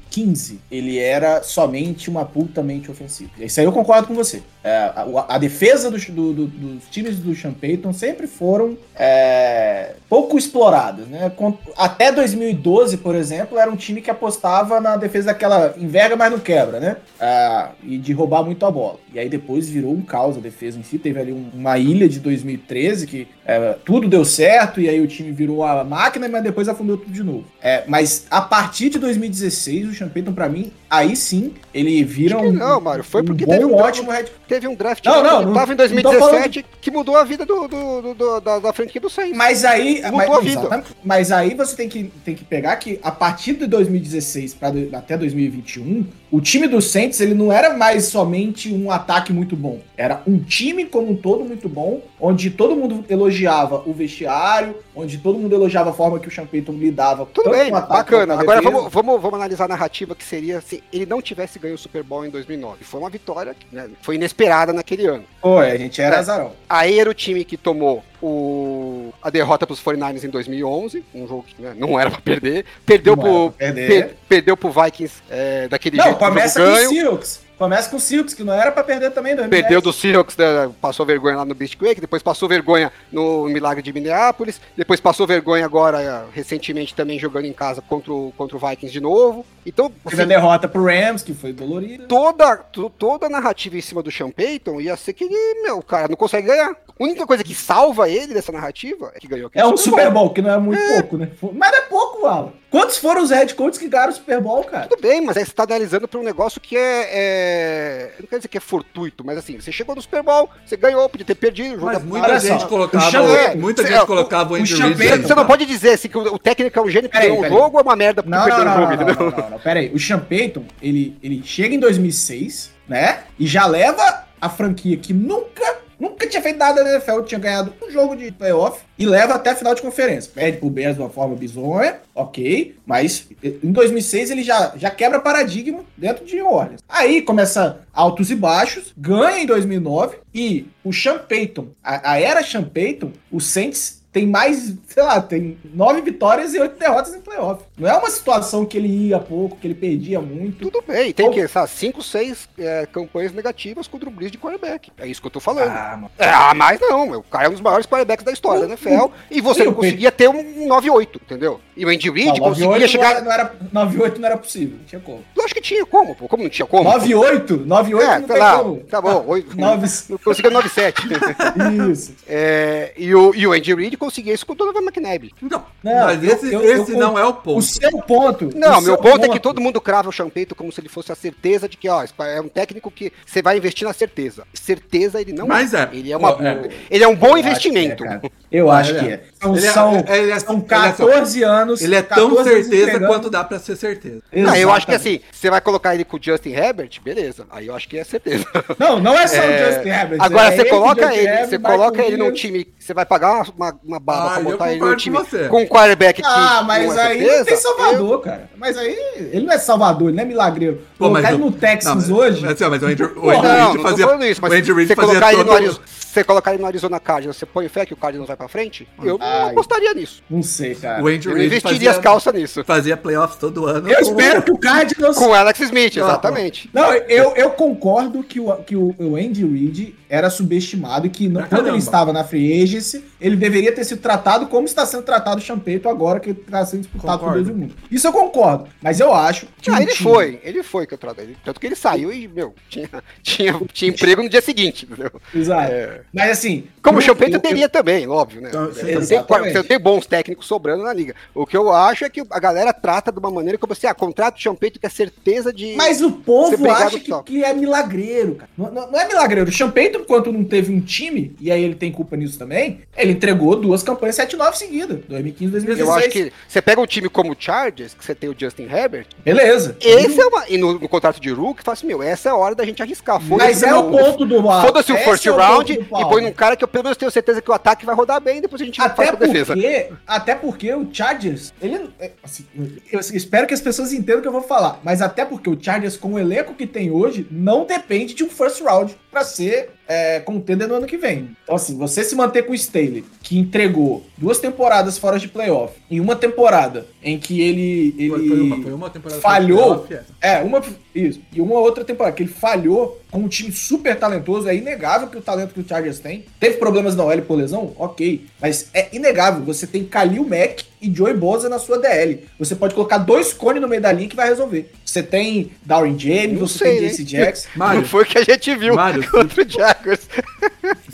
[0.71, 3.31] ele era somente uma putamente ofensivo.
[3.39, 4.41] Isso aí eu concordo com você.
[4.63, 9.93] É, a, a defesa dos, do- do- dos times do Sean Payton sempre foram é,
[10.09, 11.31] pouco exploradas, né?
[11.77, 16.39] Até 2012, por exemplo, era um time que apostava na defesa daquela enverga, mas não
[16.39, 16.97] quebra, né?
[17.19, 18.99] Ah, e de roubar muito a bola.
[19.13, 20.97] E aí depois virou um caos a defesa em si.
[20.99, 25.07] Teve ali um- uma ilha de 2013 que é, tudo deu certo e aí o
[25.07, 27.45] time virou a máquina, mas depois afundou tudo de novo.
[27.61, 32.37] É, mas a partir de 2016, o Sean Payton, pra mim, aí sim, ele vira
[32.37, 35.21] um, não, Mário, foi porque um bom, teve um- ótimo head Teve um draft Não,
[35.23, 38.41] não, que não- tava em não tô 2017 que mudou a vida do, do- do-
[38.41, 39.37] da, da franquia do Saints.
[39.37, 40.83] Mas aí, Mudou mas, a vida.
[41.03, 45.15] Mas aí você tem que, tem que pegar que a partir de 2016 pra, até
[45.17, 49.79] 2021, o time do Saints ele não era mais somente um ataque muito bom.
[49.95, 55.17] Era um time como um todo muito bom, onde todo mundo elogiava o vestiário, onde
[55.19, 57.27] todo mundo elogiava a forma que o Sean Payton lidava.
[57.31, 58.33] Tudo bem, com o ataque bacana.
[58.39, 61.77] Agora vamos, vamos, vamos analisar a narrativa que seria se ele não tivesse ganho o
[61.77, 62.83] Super Bowl em 2009.
[62.83, 65.23] Foi uma vitória que né, foi inesperada naquele ano.
[65.41, 66.19] Pô, a gente era É.
[66.19, 66.53] azarão.
[66.69, 71.27] Aí era o time que tomou o, a derrota para os 49ers em 2011, um
[71.27, 72.65] jogo que né, não era para perder.
[72.85, 73.87] Perdeu Não pra perder.
[73.87, 76.89] per- perdeu pro Vikings é, daquele Não, jeito que o começa com o.
[76.89, 77.49] Seahawks.
[77.59, 79.33] Começa com o Seahawks, que não era pra perder também.
[79.33, 79.61] em 2010.
[79.63, 83.91] Perdeu do Seahawks, né, passou vergonha lá no Beastquake, depois passou vergonha no Milagre de
[83.91, 88.93] Minneapolis, depois passou vergonha agora, recentemente, também jogando em casa contra o, contra o Vikings
[88.93, 89.45] de novo.
[89.69, 92.05] Então, Teve a assim, derrota pro Rams, que foi dolorida.
[92.07, 95.77] toda, to- toda a narrativa em cima do Sean Payton ia ser que ele, meu,
[95.77, 96.71] o cara não consegue ganhar.
[96.71, 100.11] A única coisa que salva ele dessa narrativa é que ganhou aquele É um Super
[100.11, 101.29] Bowl, que não é muito pouco, né?
[101.53, 102.51] Mas é pouco, Alan.
[102.69, 104.87] Quantos foram os head coaches que ganharam o Super Bowl, cara?
[104.87, 107.88] Tudo bem, mas aí você tá analisando pra um negócio que é, é-
[108.21, 111.07] Não quer dizer que é fortuito, mas assim, você chegou no Super Bowl, você ganhou,
[111.09, 113.81] podia ter perdido, o jogo Mas é muita gente só, colocava, o o- Payton- muita
[113.81, 115.21] é, gente o- colocava o o Andy Reid.
[115.27, 117.41] Você não pode dizer assim que o, o técnico é um gênio que Peraí, ganhou
[117.43, 117.57] peraí.
[117.57, 119.31] jogo ou é uma merda porque Não, perdeu não, o não, jogo, não, não, entendeu?
[119.31, 119.59] não, não, não.
[119.59, 119.91] Pera aí.
[119.93, 123.23] O Sean Payton, ele, ele chega em 2006, né?
[123.39, 127.73] E já leva a franquia que nunca, nunca tinha feito nada na NFL, tinha ganhado
[127.83, 130.31] um jogo de playoff e leva até a final de conferência.
[130.33, 135.19] Perde pro Bears de uma forma bizonha, ok, mas em 2006 ele já, já quebra
[135.19, 136.81] paradigma dentro de Orleans.
[136.87, 142.43] Aí começa altos e baixos, ganha em 2009 e o Sean Payton, a, a era
[142.43, 147.21] Sean Payton, o Saints tem mais, sei lá, tem nove vitórias e oito derrotas em
[147.21, 147.63] playoff.
[147.77, 150.69] Não é uma situação que ele ia pouco, que ele perdia muito.
[150.69, 152.49] Tudo bem, tem que, sabe, 5, 6
[152.91, 154.91] campanhas negativas com o Drew Brees de quarterback.
[154.97, 155.69] É isso que eu tô falando.
[155.71, 156.11] Ah, mano.
[156.17, 159.07] É, ah, mas não, o cara é um dos maiores quarterbacks da história da NFL
[159.31, 161.59] e você não conseguia ter um 9-8, entendeu?
[161.77, 163.21] E o Andy Reid conseguia 98 chegar.
[163.23, 165.23] Não era, não era, 98 não era possível, não tinha como.
[165.35, 166.27] Eu acho que tinha como, pô.
[166.27, 166.83] Como não tinha como?
[166.83, 167.57] 98?
[167.65, 168.77] 98 É, não sei tem lá, como.
[168.83, 171.89] tá bom, oito- Nove- não conseguia 9-7.
[171.91, 172.13] Isso.
[172.27, 175.31] É, e, o, e o Andy Reid conseguia isso com o Donovan McNabb.
[175.41, 177.61] Não, Não, mas eu- esse, eu- esse eu- não é o O ponto.
[177.61, 178.49] seu ponto.
[178.55, 180.89] Não, o meu seu ponto, é que todo mundo crava o Champeito como se ele
[180.89, 184.43] fosse a certeza de que, ó, é um técnico que você vai investir na certeza.
[184.53, 185.89] Certeza ele não Mas é.
[185.93, 186.69] Ele é, uma, é.
[186.89, 188.03] ele é um bom que é, investimento.
[188.51, 189.11] Eu acho que é.
[189.13, 189.23] é.
[189.39, 191.81] São, Ele é- são, ele é- são ele é- 14 anos.
[191.81, 194.21] Ele é tão 14 anos certeza quanto dá pra ser certeza.
[194.33, 197.45] Não, eu acho que assim, você vai colocar ele com o Justin Herbert, beleza.
[197.49, 198.45] Aí eu acho que é certeza.
[198.77, 200.17] Não, não é só É, o Justin Herbert.
[200.21, 203.73] Agora é você coloca ele, Herbert, você coloca ele num time, você vai pagar uma,
[203.83, 206.63] uma baba Ah, pra eu botar ele concordo time com com um quarterback que Ah,
[206.65, 208.49] mas não aí certeza, não tem Salvador, cara.
[208.57, 208.97] Mas aí
[209.31, 210.81] ele não é Salvador, ele não é milagreiro.
[210.97, 212.41] Pô, Colocar mas ele o- no Texans Não, hoje.
[212.43, 213.43] Mas, mas o Andy, o Não, Reid
[213.77, 214.05] não fazia.
[214.05, 215.79] tô falando isso, mas o Andy Reid você fazia colocar, ele no Arizona,
[216.19, 218.87] você colocar ele no Arizona Cardinals, você põe fé que o Cardinals vai pra frente?
[219.01, 219.51] Eu não Ai.
[219.51, 220.21] apostaria nisso.
[220.29, 220.97] Não sei, cara.
[220.99, 222.63] O não Reid investiria fazia, as calças nisso.
[222.63, 223.89] fazia playoffs todo ano.
[223.89, 225.17] Eu espero que o Cardinals.
[225.17, 226.69] Com o Alex Smith, Não, exatamente.
[226.73, 231.27] Não, eu, eu concordo que, o, que o, o Andy Reid era subestimado e que
[231.29, 235.03] não- quando ele estava na free agency, ele deveria ter sido tratado como está sendo
[235.03, 237.43] tratado o Champeito agora que está sendo disputado por Concordo.
[237.43, 237.75] Deus e o mundo.
[237.91, 240.93] Isso eu concordo, mas eu acho que Ah, um ele time- foi, ele foi que
[240.93, 241.35] eu tratei.
[241.45, 242.89] Tanto que ele saiu e, meu, tinha,
[243.21, 245.11] tinha, tinha emprego no dia seguinte, entendeu?
[245.33, 245.71] Exato.
[245.71, 246.01] É.
[246.13, 246.63] Mas assim.
[246.81, 248.49] Como o Champeito eu- teria também, óbvio, né?
[248.49, 251.13] Então, Você sim, tem, bons técnicos sobrando na liga.
[251.35, 253.93] O que eu acho é que a galera trata de uma maneira como assim, ah,
[253.93, 255.75] contrato o Champeito que é certeza de.
[255.75, 258.49] Mas o povo acha que, que é milagreiro, cara.
[258.57, 259.49] Não, não- não é milagreiro.
[259.49, 263.11] O Champeito, enquanto não teve um time, e aí ele tem culpa nisso também, ele
[263.11, 264.99] entregou duas campanhas 7-9 seguidas.
[265.07, 265.87] 2015 2016.
[265.87, 268.63] eu acho que você pega um time como o Chargers, que você tem o Justin
[268.63, 269.75] Herbert, Beleza.
[269.81, 270.47] esse é uma.
[270.47, 272.81] E no, no contrato de Rook, fala assim, meu, essa é a hora da gente
[272.81, 273.21] arriscar.
[273.21, 276.09] Mas é o ponto do Foda-se o first é round do e Paulo.
[276.09, 278.41] põe num cara que eu pelo menos tenho certeza que o ataque vai rodar bem,
[278.41, 279.53] depois a gente Até faz a defesa.
[279.53, 282.45] porque, até porque o Chargers, ele, é, assim,
[282.91, 285.57] eu espero que as pessoas entendam o que eu vou falar, mas até porque o
[285.61, 289.69] Chargers, com o elenco que tem hoje, não depende de um first round pra ser
[289.87, 291.35] é, contender no ano que vem.
[291.43, 295.73] Então, assim, você se manter com o Staley, que entregou duas temporadas fora de playoff,
[295.89, 299.21] em uma temporada em que ele, ele Foi, foi uma, foi uma temporada.
[299.21, 299.87] falhou.
[299.89, 300.03] é.
[300.21, 300.61] É, uma.
[300.93, 301.19] Isso.
[301.33, 304.47] E uma outra temporada que ele falhou com um time super talentoso.
[304.47, 306.25] É inegável que o talento que o Chargers tem.
[306.39, 307.73] Teve problemas na OL por lesão?
[307.77, 308.25] Ok.
[308.39, 309.43] Mas é inegável.
[309.45, 312.25] Você tem Khalil Mack e Joey Bosa na sua DL.
[312.37, 314.71] Você pode colocar dois cones no meio da linha que vai resolver.
[314.85, 316.87] Você tem Darwin James, Não você sei, tem né?
[316.89, 317.49] Jesse Jackson.
[317.55, 320.07] Mário, Não foi o que a gente viu Mário, contra o Jaguars.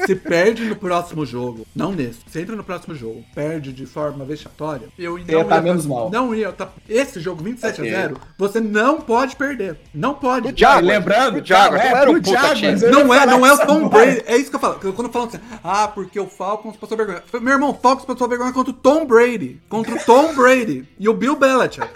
[0.05, 4.23] se perde no próximo jogo, não nesse, se entra no próximo jogo, perde de forma
[4.25, 6.09] vexatória, eu Você ia tá menos mal.
[6.11, 7.93] Não ia, tá, esse jogo 27 Ok.
[7.95, 9.77] a 0, você não pode perder.
[9.93, 10.49] Não pode.
[10.49, 13.45] O Jaguars, lembrando, o Jaguars não, é não era puta Jaguars, eu Não é, não
[13.45, 13.87] é o Tom.
[13.89, 14.23] Brady.
[14.25, 14.75] É isso que eu falo.
[14.93, 17.23] Quando falam assim, ah, porque o Falcons passou vergonha.
[17.41, 19.59] Meu irmão, o Falcons passou vergonha contra o Tom Brady.
[19.75, 20.87] Contra o Tom Brady.
[20.97, 21.89] E o Bill Belichick.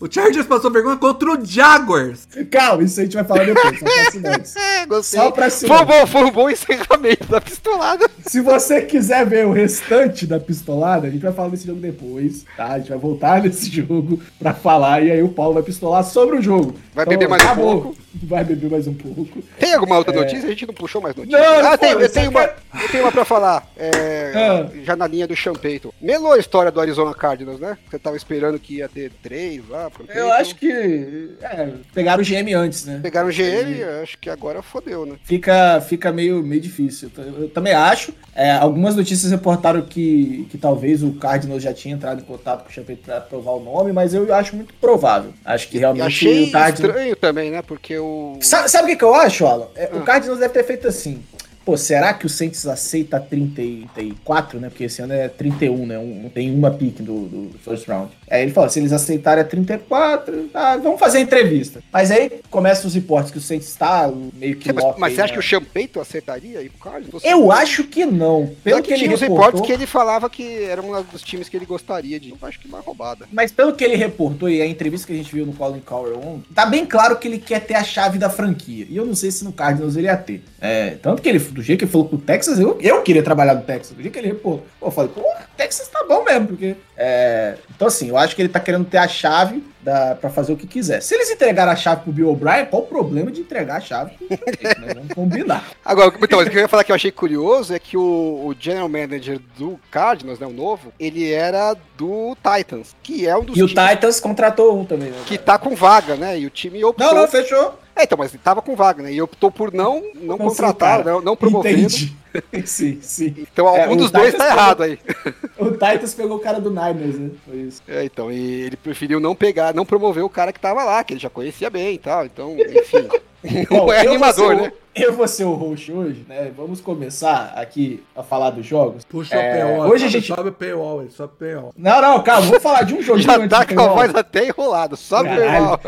[0.00, 2.26] O Chargers passou vergonha contra o Jaguars.
[2.50, 3.78] Calma, isso a gente vai falar depois.
[3.78, 4.54] Só pra acidentes.
[4.80, 5.20] É, gostei.
[5.20, 5.82] Só pra Foi cima.
[5.82, 8.08] um bom, foi um bom encerramento da pistolada.
[8.26, 12.44] Se você quiser ver o restante da pistolada, a gente vai falar desse jogo depois,
[12.56, 12.68] tá?
[12.72, 16.36] A gente vai voltar nesse jogo pra falar e aí o Paulo vai pistolar sobre
[16.38, 16.68] o jogo.
[16.70, 17.82] Então, Vai beber mais um acabou.
[17.82, 17.96] pouco.
[18.22, 19.42] Vai beber mais um pouco.
[19.58, 20.46] Tem alguma outra notícia?
[20.46, 21.38] A gente não puxou mais notícia.
[21.38, 23.66] Não, não ah, tem, eu, tenho uma, eu tenho uma pra falar.
[23.76, 24.70] É, Ah.
[24.82, 25.92] Já na linha do Champeito.
[26.00, 27.76] Melou a história do Arizona Cardinals, né?
[27.90, 29.89] Você tava esperando que ia ter três lá.
[29.98, 30.32] Eu Peyton.
[30.32, 31.30] acho que.
[31.42, 33.00] É, pegaram o GM antes, né?
[33.02, 35.16] Pegaram o GM, acho que agora fodeu, né?
[35.24, 37.10] Fica, fica meio, meio difícil.
[37.16, 38.12] Eu, também acho.
[38.34, 42.70] É, algumas notícias reportaram que, que talvez o Cardinals já tinha entrado em contato com
[42.70, 45.32] o Champeito pra provar o nome, mas eu acho muito provável.
[45.44, 46.88] Acho que E realmente achei o Cardinals.
[46.90, 47.62] estranho também, né?
[47.62, 48.38] Porque o.
[48.40, 49.66] Sabe, sabe o que, que eu acho, Alan?
[49.74, 49.96] É, Ah.
[49.96, 51.22] O Cardinals deve ter feito assim.
[51.70, 54.68] Pô, será que o Saints aceita 34, né?
[54.68, 55.96] Porque esse ano é 31, né?
[56.00, 58.10] Um, tem uma pick do, do first round.
[58.28, 61.80] Aí ele fala, se eles aceitarem a 34, tá, vamos fazer a entrevista.
[61.92, 65.22] Mas aí começam os reportes que o Saints tá meio que Mas, mas aí, você
[65.22, 65.34] acha né?
[65.34, 67.22] que o Champeito aceitaria aí pro Cardinals?
[67.24, 68.50] Eu acho que não.
[68.64, 71.56] Pelo Tanto que ele reportou, reportes que ele falava que era um dos times que
[71.56, 72.30] ele gostaria de.
[72.30, 73.28] Eu acho que uma roubada.
[73.30, 76.18] Mas pelo que ele reportou e a entrevista que a gente viu no Colin Cowell
[76.18, 78.88] ontem, tá bem claro que ele quer ter a chave da franquia.
[78.90, 80.42] E eu não sei se no Cardinals ele ia ter.
[80.60, 83.54] É, tanto que ele, do jeito que ele falou pro Texas, eu, eu queria trabalhar
[83.54, 83.94] no Texas.
[83.94, 85.22] Do jeito que ele reportou, pô, eu falei, pô,
[85.56, 86.74] Texas tá bom mesmo, porque.
[86.96, 90.52] é, então, assim, eu acho que ele tá querendo ter a chave da, pra fazer
[90.52, 91.02] o que quiser.
[91.02, 94.12] Se eles entregaram a chave pro Bill O'Brien, qual o problema de entregar a chave
[94.30, 94.94] né?
[94.94, 95.70] Vamos combinar.
[95.84, 98.54] Agora, então, o que eu ia falar que eu achei curioso é que o, o
[98.58, 103.56] general manager do Cardinals, né, o novo, ele era do Titans, que é um dos
[103.56, 105.18] E o times Titans contratou um também, né?
[105.26, 106.38] que tá com vaga, né?
[106.38, 107.06] E o time optou.
[107.06, 107.78] Não, não, fechou.
[108.00, 109.12] É, então, mas ele tava com vaga, né?
[109.12, 111.10] E optou por não, não o contratar, cara.
[111.12, 111.78] não, não promovendo.
[111.78, 112.16] Entendi.
[112.64, 113.34] sim, sim.
[113.38, 114.98] Então, É, algum o dos dois Titans tá pegou- errado aí.
[115.58, 117.30] O Titans pegou o cara do Niners, né?
[117.46, 117.82] Foi isso.
[117.86, 121.12] É, então, e ele preferiu não pegar, não promover o cara que tava lá, que
[121.12, 122.24] ele já conhecia bem e tal.
[122.24, 123.06] Então, enfim.
[123.70, 124.72] Bom, não é eu vou animador, ser o- né?
[124.94, 126.50] Eu vou ser o host hoje, né?
[126.56, 129.04] Vamos começar aqui a falar dos jogos.
[129.04, 129.88] Puxa É, o paywall.
[129.90, 131.72] hoje a sobe, gente- Sobe o paywall, ele sobe o paywall.
[131.76, 134.96] Não, não, calma, vamos falar de um joguinho Já tá com a voz até enrolada,
[134.96, 135.78] só Caralho.
[135.78, 135.80] paywall.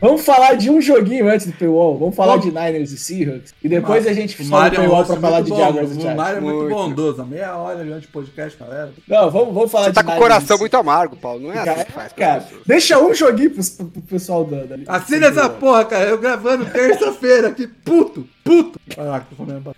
[0.00, 1.96] Vamos falar de um joguinho antes do paywall.
[1.98, 3.54] Vamos falar de Niners e Seahawks.
[3.62, 5.62] E depois a gente O sobe o Mário é um paywall pra falar de muito
[5.64, 6.12] Jaguars e bom.
[6.12, 6.16] O.
[6.16, 6.74] Mário é muito Muito.
[6.74, 7.24] bondoso.
[7.26, 8.92] Meia hora durante o podcast, galera.
[9.08, 11.40] Não, vamos, vamos falar Você tá de com o coração muito amargo, Paulo.
[11.40, 12.12] Não é assim Cara, que faz.
[12.12, 12.62] cara, pessoas.
[12.66, 14.64] deixa um joguinho pro, pro, pro pessoal da.
[14.64, 16.04] da Assina essa porra, cara.
[16.10, 17.66] Eu gravando terça-feira aqui.
[17.66, 18.78] Puto, puto.
[18.98, 19.74] Ah, tô comendo.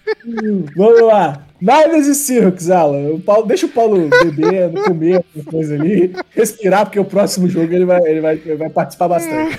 [0.76, 1.46] Vamos lá.
[1.60, 3.14] Niners e Seahawks, Alan.
[3.14, 7.72] O Paulo, deixa o Paulo beber, comer alguma coisa ali, respirar, porque o próximo jogo
[7.72, 9.58] ele vai, ele vai, ele vai participar bastante.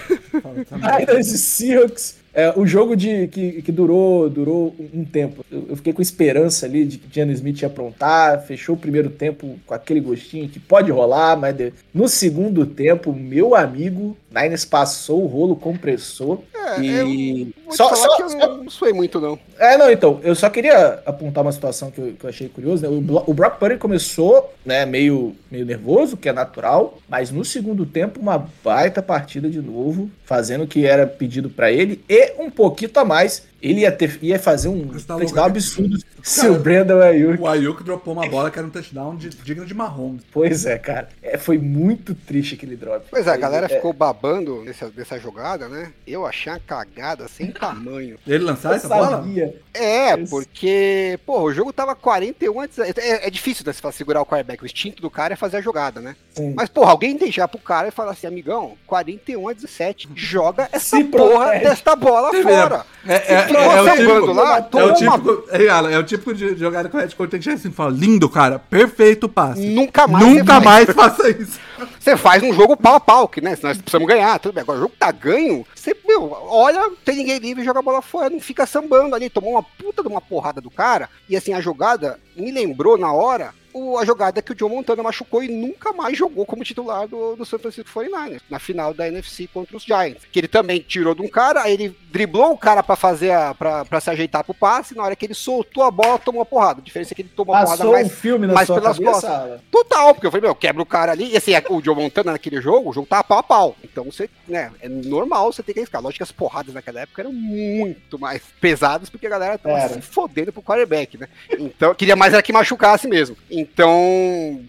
[0.72, 2.19] Niners e Seahawks.
[2.34, 5.44] É, o jogo de, que, que durou, durou um tempo.
[5.52, 8.42] Eu, eu fiquei com esperança ali de que Gianni Smith ia aprontar.
[8.46, 13.12] Fechou o primeiro tempo com aquele gostinho que pode rolar, mas de- no segundo tempo,
[13.14, 16.40] meu amigo, Niners passou o rolo compressor.
[16.56, 17.54] É, e.
[17.66, 19.40] eu Só, só- que eu não, não suei muito, não.
[19.58, 22.88] é, não, então, eu só queria apontar uma situação que eu, que eu achei curiosa,
[22.88, 22.96] né?
[22.96, 27.86] O, o Brock Purdy começou, né, meio, meio nervoso, que é natural, mas no segundo
[27.88, 32.50] tempo, uma baita partida de novo, fazendo o que era pedido pra ele e um
[32.50, 36.60] pouquinho a mais Ele ia, ter, ia fazer um tá touchdown louco, absurdo se o
[36.60, 37.42] Brandon Ayuk.
[37.42, 40.24] O Ayuk dropou uma bola que era um touchdown de- digno de Mahomes.
[40.32, 41.10] Pois é, cara.
[41.22, 43.06] É, foi muito triste aquele drop.
[43.10, 45.92] Pois é, a galera É, ficou babando nessa, dessa jogada, né?
[46.08, 48.18] Eu achei uma cagada sem tamanho.
[48.28, 49.10] Ele lançar Eu essa bola?
[49.12, 49.56] sabia.
[49.74, 50.30] É, Isso.
[50.30, 53.00] porque, pô, o jogo tava 41 a 17.
[53.00, 54.62] É, é difícil né, você segurar o quarterback.
[54.64, 56.16] O instinto do cara é fazer a jogada, né?
[56.34, 56.54] Sim.
[56.56, 60.10] Mas, porra, alguém deixar pro cara e falar assim, amigão, 41 a 17.
[60.16, 61.64] Joga essa Se porra protege.
[61.66, 62.86] dessa bola Você fora.
[63.08, 67.00] É, é, é, é o é típico, é, é o tipo de jogada que o
[67.00, 69.66] Red Coach tem que chegar assim e falar, lindo, cara, perfeito passe.
[69.68, 71.60] Nunca mais Nunca mais faça isso.
[72.00, 73.56] Você faz um jogo pau a pau, que né?
[73.56, 74.62] Se nós precisamos ganhar, tudo bem.
[74.62, 78.30] Agora o jogo tá ganho, você, meu, olha, tem ninguém livre, joga a bola fora,
[78.30, 79.30] não fica sambando ali.
[79.30, 81.10] Tomou uma puta de uma porrada do cara.
[81.30, 85.04] E assim, a jogada me lembrou na hora o- a jogada que o Joe Montana
[85.04, 89.08] machucou e nunca mais jogou como titular do, do San Francisco 49ers, na final da
[89.08, 90.24] NFC contra os Giants.
[90.32, 93.54] Que ele também tirou de um cara, aí ele driblou o cara pra fazer a,
[93.54, 96.46] pra, pra se ajeitar pro passe, na hora que ele soltou a bola, tomou uma
[96.46, 96.80] porrada.
[96.82, 98.98] A diferença é que ele tomou uma porrada mais um filme na mais sua pelas
[98.98, 99.32] cabeça, costas.
[99.32, 99.60] Alan?
[99.72, 101.32] Total, porque eu falei, meu, quebra o cara ali.
[101.32, 103.76] E assim, o Joe Montana naquele jogo, o jogo tava pau a pau.
[103.84, 106.02] Então você, né, é normal você ter que arriscar.
[106.02, 109.94] Lógico que as porradas naquela época eram muito mais pesadas, porque a galera tava Era.
[109.94, 111.28] se fodendo pro quarterback, né?
[111.52, 113.36] Então, queria mais era que machucasse mesmo.
[113.50, 113.69] Então,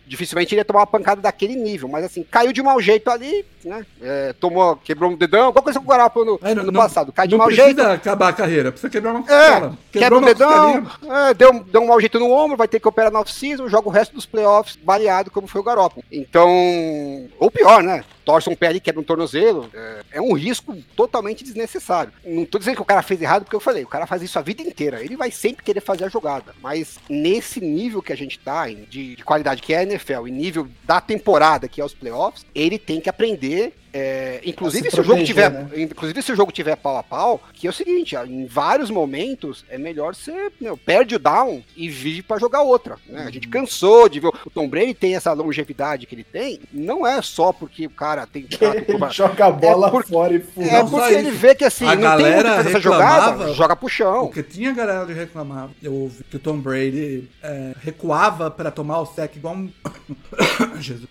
[0.07, 1.89] dificilmente ele ia tomar uma pancada daquele nível.
[1.89, 3.85] Mas assim, caiu de mau jeito ali, né?
[4.01, 6.81] É, tomou, quebrou um dedão, alguma coisa com o Guarapo no Aí, não- ano não-
[6.81, 7.13] passado.
[7.13, 7.83] Cai de Não mau precisa jeito.
[7.83, 9.79] acabar a carreira, precisa quebrar uma É, costela.
[9.93, 10.87] quebra um dedão,
[11.29, 13.69] é, deu, um- deu um mau jeito no ombro, vai ter que operar na off-season,
[13.69, 16.05] joga o resto dos playoffs baleado, como foi o Garoppolo.
[16.11, 16.49] Então,
[17.39, 18.05] ou pior, né?
[18.31, 19.69] Torce um pé ali, quebra um tornozelo.
[19.75, 22.13] É, é um risco totalmente desnecessário.
[22.25, 24.39] Não tô dizendo que o cara fez errado, porque eu falei, o cara faz isso
[24.39, 25.03] a vida inteira.
[25.03, 26.55] Ele vai sempre querer fazer a jogada.
[26.63, 30.31] Mas nesse nível que a gente tá, de, de qualidade que é a NFL, e
[30.31, 33.75] nível da temporada, que é os playoffs, ele tem que aprender.
[33.93, 35.69] é, inclusive, se se o jogo tiver né?
[35.75, 39.65] Inclusive, se o jogo tiver pau a pau, que é o seguinte, em vários momentos
[39.69, 42.97] é melhor você meu, perde o down e vive pra jogar outra.
[43.09, 43.25] Né?
[43.27, 43.51] A gente Uhum.
[43.51, 44.29] cansou de ver.
[44.47, 48.20] O Tom Brady tem essa longevidade que ele tem, não é só porque o cara
[48.27, 50.67] tem Ele joga a bola É por- fora e fura.
[50.67, 53.89] É Não só porque ele vê que assim, A tem galera reclamava- jogada, joga pro
[53.89, 54.27] chão.
[54.27, 55.71] Porque tinha galera que reclamava.
[55.83, 59.71] Eu ouvi que o Tom Brady é, recuava pra tomar o sec igual um.
[60.81, 61.09] Jesus.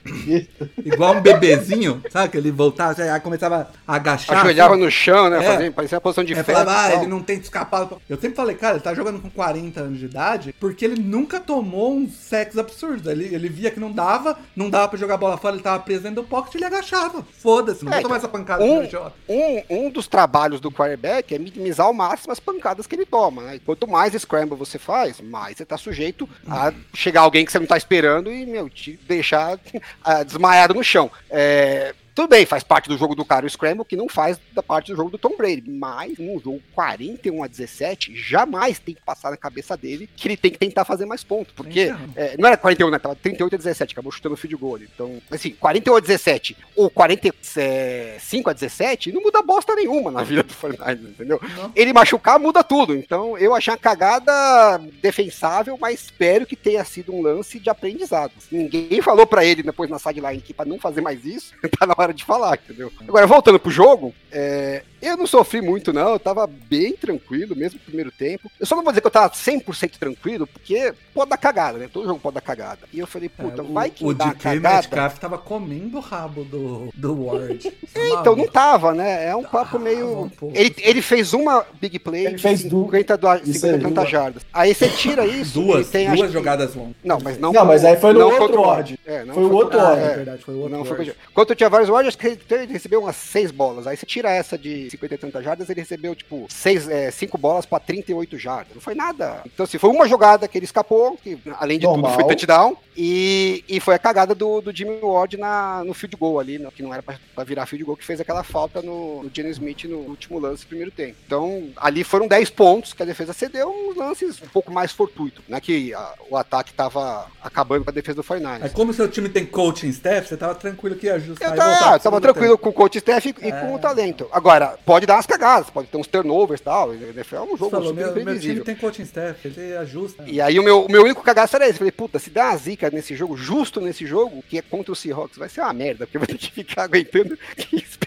[0.85, 2.29] igual um bebezinho, sabe?
[2.29, 4.37] Que ele voltava, aí começava a agachar.
[4.39, 4.83] Ajoelhava assim.
[4.83, 5.43] no chão, né?
[5.43, 5.47] É.
[5.47, 8.01] Fazendo, parecia uma posição de É, falava, ah, e ele não tem escapado.
[8.09, 11.39] Eu sempre falei, cara, ele tá jogando com 40 anos de idade porque ele nunca
[11.39, 13.09] tomou um sexo absurdo.
[13.09, 16.03] Ele, ele via que não dava, não dava pra jogar bola fora, ele tava preso
[16.03, 16.98] dentro do pocket ele agachava.
[17.41, 18.81] Foda-se, não É, vou tomar essa pancada um-
[19.27, 23.41] um, um dos trabalhos do quarterback é minimizar ao máximo as pancadas que ele toma,
[23.43, 23.55] né?
[23.55, 27.59] E Quanto mais scramble você faz, mais você tá sujeito a chegar alguém que você
[27.59, 29.57] não tá esperando e, meu, te deixar
[30.25, 31.09] desmaiado no chão.
[31.29, 34.61] É, tudo bem, faz parte do jogo do cara o scramble, que não faz da
[34.61, 35.63] parte do jogo do Tom Brady.
[35.69, 40.35] Mas num jogo 41 a 17, jamais tem que passar na cabeça dele que ele
[40.35, 41.53] tem que tentar fazer mais pontos.
[41.55, 42.09] Porque Então.
[42.17, 42.99] é, não era 41, né?
[42.99, 44.79] Tava 38 a 17, acabou chutando o field goal.
[44.79, 50.43] Então, assim, 41 a 17 ou 45 a 17 não muda bosta nenhuma na vida
[50.43, 51.39] do Fortnite, entendeu?
[51.55, 51.71] Não.
[51.73, 52.97] Ele machucar muda tudo.
[52.97, 58.33] Então, eu achei uma cagada defensável, mas espero que tenha sido um lance de aprendizado.
[58.51, 61.95] Ninguém falou pra ele depois na sideline que pra não fazer mais isso, tá na
[61.97, 62.91] hora de falar, entendeu?
[63.07, 66.09] Agora, voltando pro jogo, é, eu não sofri muito, não.
[66.13, 68.49] Eu tava bem tranquilo, mesmo no primeiro tempo.
[68.59, 71.89] Eu só não vou dizer que eu tava 100% tranquilo, porque pode dar cagada, né?
[71.91, 72.79] Todo jogo pode dar cagada.
[72.93, 74.75] E eu falei, puta, É, o- vai que o dá DK cagada.
[74.77, 77.71] Metcalf tava comendo o rabo do, do Ward.
[77.71, 79.27] Tá Então, não tava, né?
[79.27, 80.29] É um papo meio.
[80.41, 80.51] um.
[80.53, 83.93] Ele, ele fez uma big play Ele de fez 50, do, Isso 50 aí, tantas
[83.95, 84.09] duas.
[84.09, 84.43] jardas.
[84.53, 85.59] Aí você tira isso.
[85.61, 86.95] Duas, e tem, duas que- jogadas longas.
[87.03, 87.51] Não, mas não.
[87.53, 88.99] Não, mas aí foi no outro o Ward.
[89.05, 90.01] É, não Foi o outro Ward.
[90.01, 90.15] Ah, é é.
[90.15, 91.11] verdade, foi o outro Não foi Ward.
[91.11, 93.87] contra- Quando o Tiavares Ward, ele recebeu umas 6 bolas.
[93.87, 97.79] Aí você tira essa de 50 e tantas jardas, ele recebeu, tipo, 5 bolas pra
[97.79, 98.73] 38 jardas.
[98.75, 99.41] Não foi nada.
[99.45, 102.11] Então, assim, foi uma jogada que ele escapou, que além de Normal.
[102.11, 102.77] tudo foi touchdown.
[103.01, 106.67] E, e foi a cagada do, do Jimmy Ward na, no field goal ali, né,
[106.75, 109.47] que não era pra, pra virar field goal, que fez aquela falta no, no Geno
[109.49, 111.15] Smith no último lance do primeiro tempo.
[111.25, 115.41] Então, ali foram 10 pontos que a defesa cedeu, uns lances um pouco mais fortuitos,
[115.47, 115.61] né?
[115.61, 118.63] Que a- o ataque tava acabando com a defesa do 49ers.
[118.63, 121.57] Aí como seu time tem coaching staff, você tava tranquilo que ia ajustar Eu e
[121.57, 122.63] tava, pro tava tranquilo tempo.
[122.63, 124.27] com o coach staff e, e com o talento.
[124.31, 126.93] Agora, pode dar umas cagadas, pode ter uns turnovers e tal.
[126.93, 130.23] NFL é um jogo falou, super meu, meu time tem coaching staff, ele ajusta.
[130.27, 131.77] E aí o meu, o meu único cagaço era esse.
[131.77, 134.95] Falei, puta, se dá uma zica nesse jogo, justo nesse jogo, que é contra o
[134.95, 137.37] Seahawks, vai ser uma merda, porque eu vou ter que ficar aguentando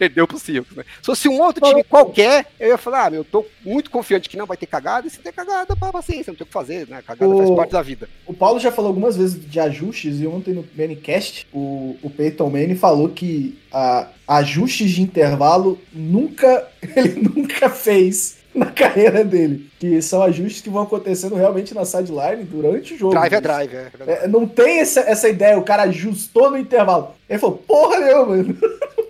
[0.02, 0.84] perdeu pro Seahawks, né?
[1.00, 4.28] Se fosse um outro time qualquer, eu ia falar, ah, meu, eu tô muito confiante
[4.28, 6.52] que não vai ter cagada, e se ter cagada, pá, paciência, não tem o que
[6.52, 7.00] fazer, né?
[7.06, 8.08] Cagada O- faz parte da vida.
[8.26, 12.50] O Paulo já falou algumas vezes de ajustes e ontem no Manicast o, o Peyton
[12.50, 19.70] Manning falou que a, ajustes de intervalo nunca ele nunca fez na carreira dele.
[19.78, 23.12] Que são ajustes que vão acontecendo realmente na sideline durante o jogo.
[23.14, 23.90] Drive é drive, é.
[24.06, 27.14] É, não tem essa, essa ideia, o cara ajustou no intervalo.
[27.28, 28.58] Ele falou, porra nenhuma, mano.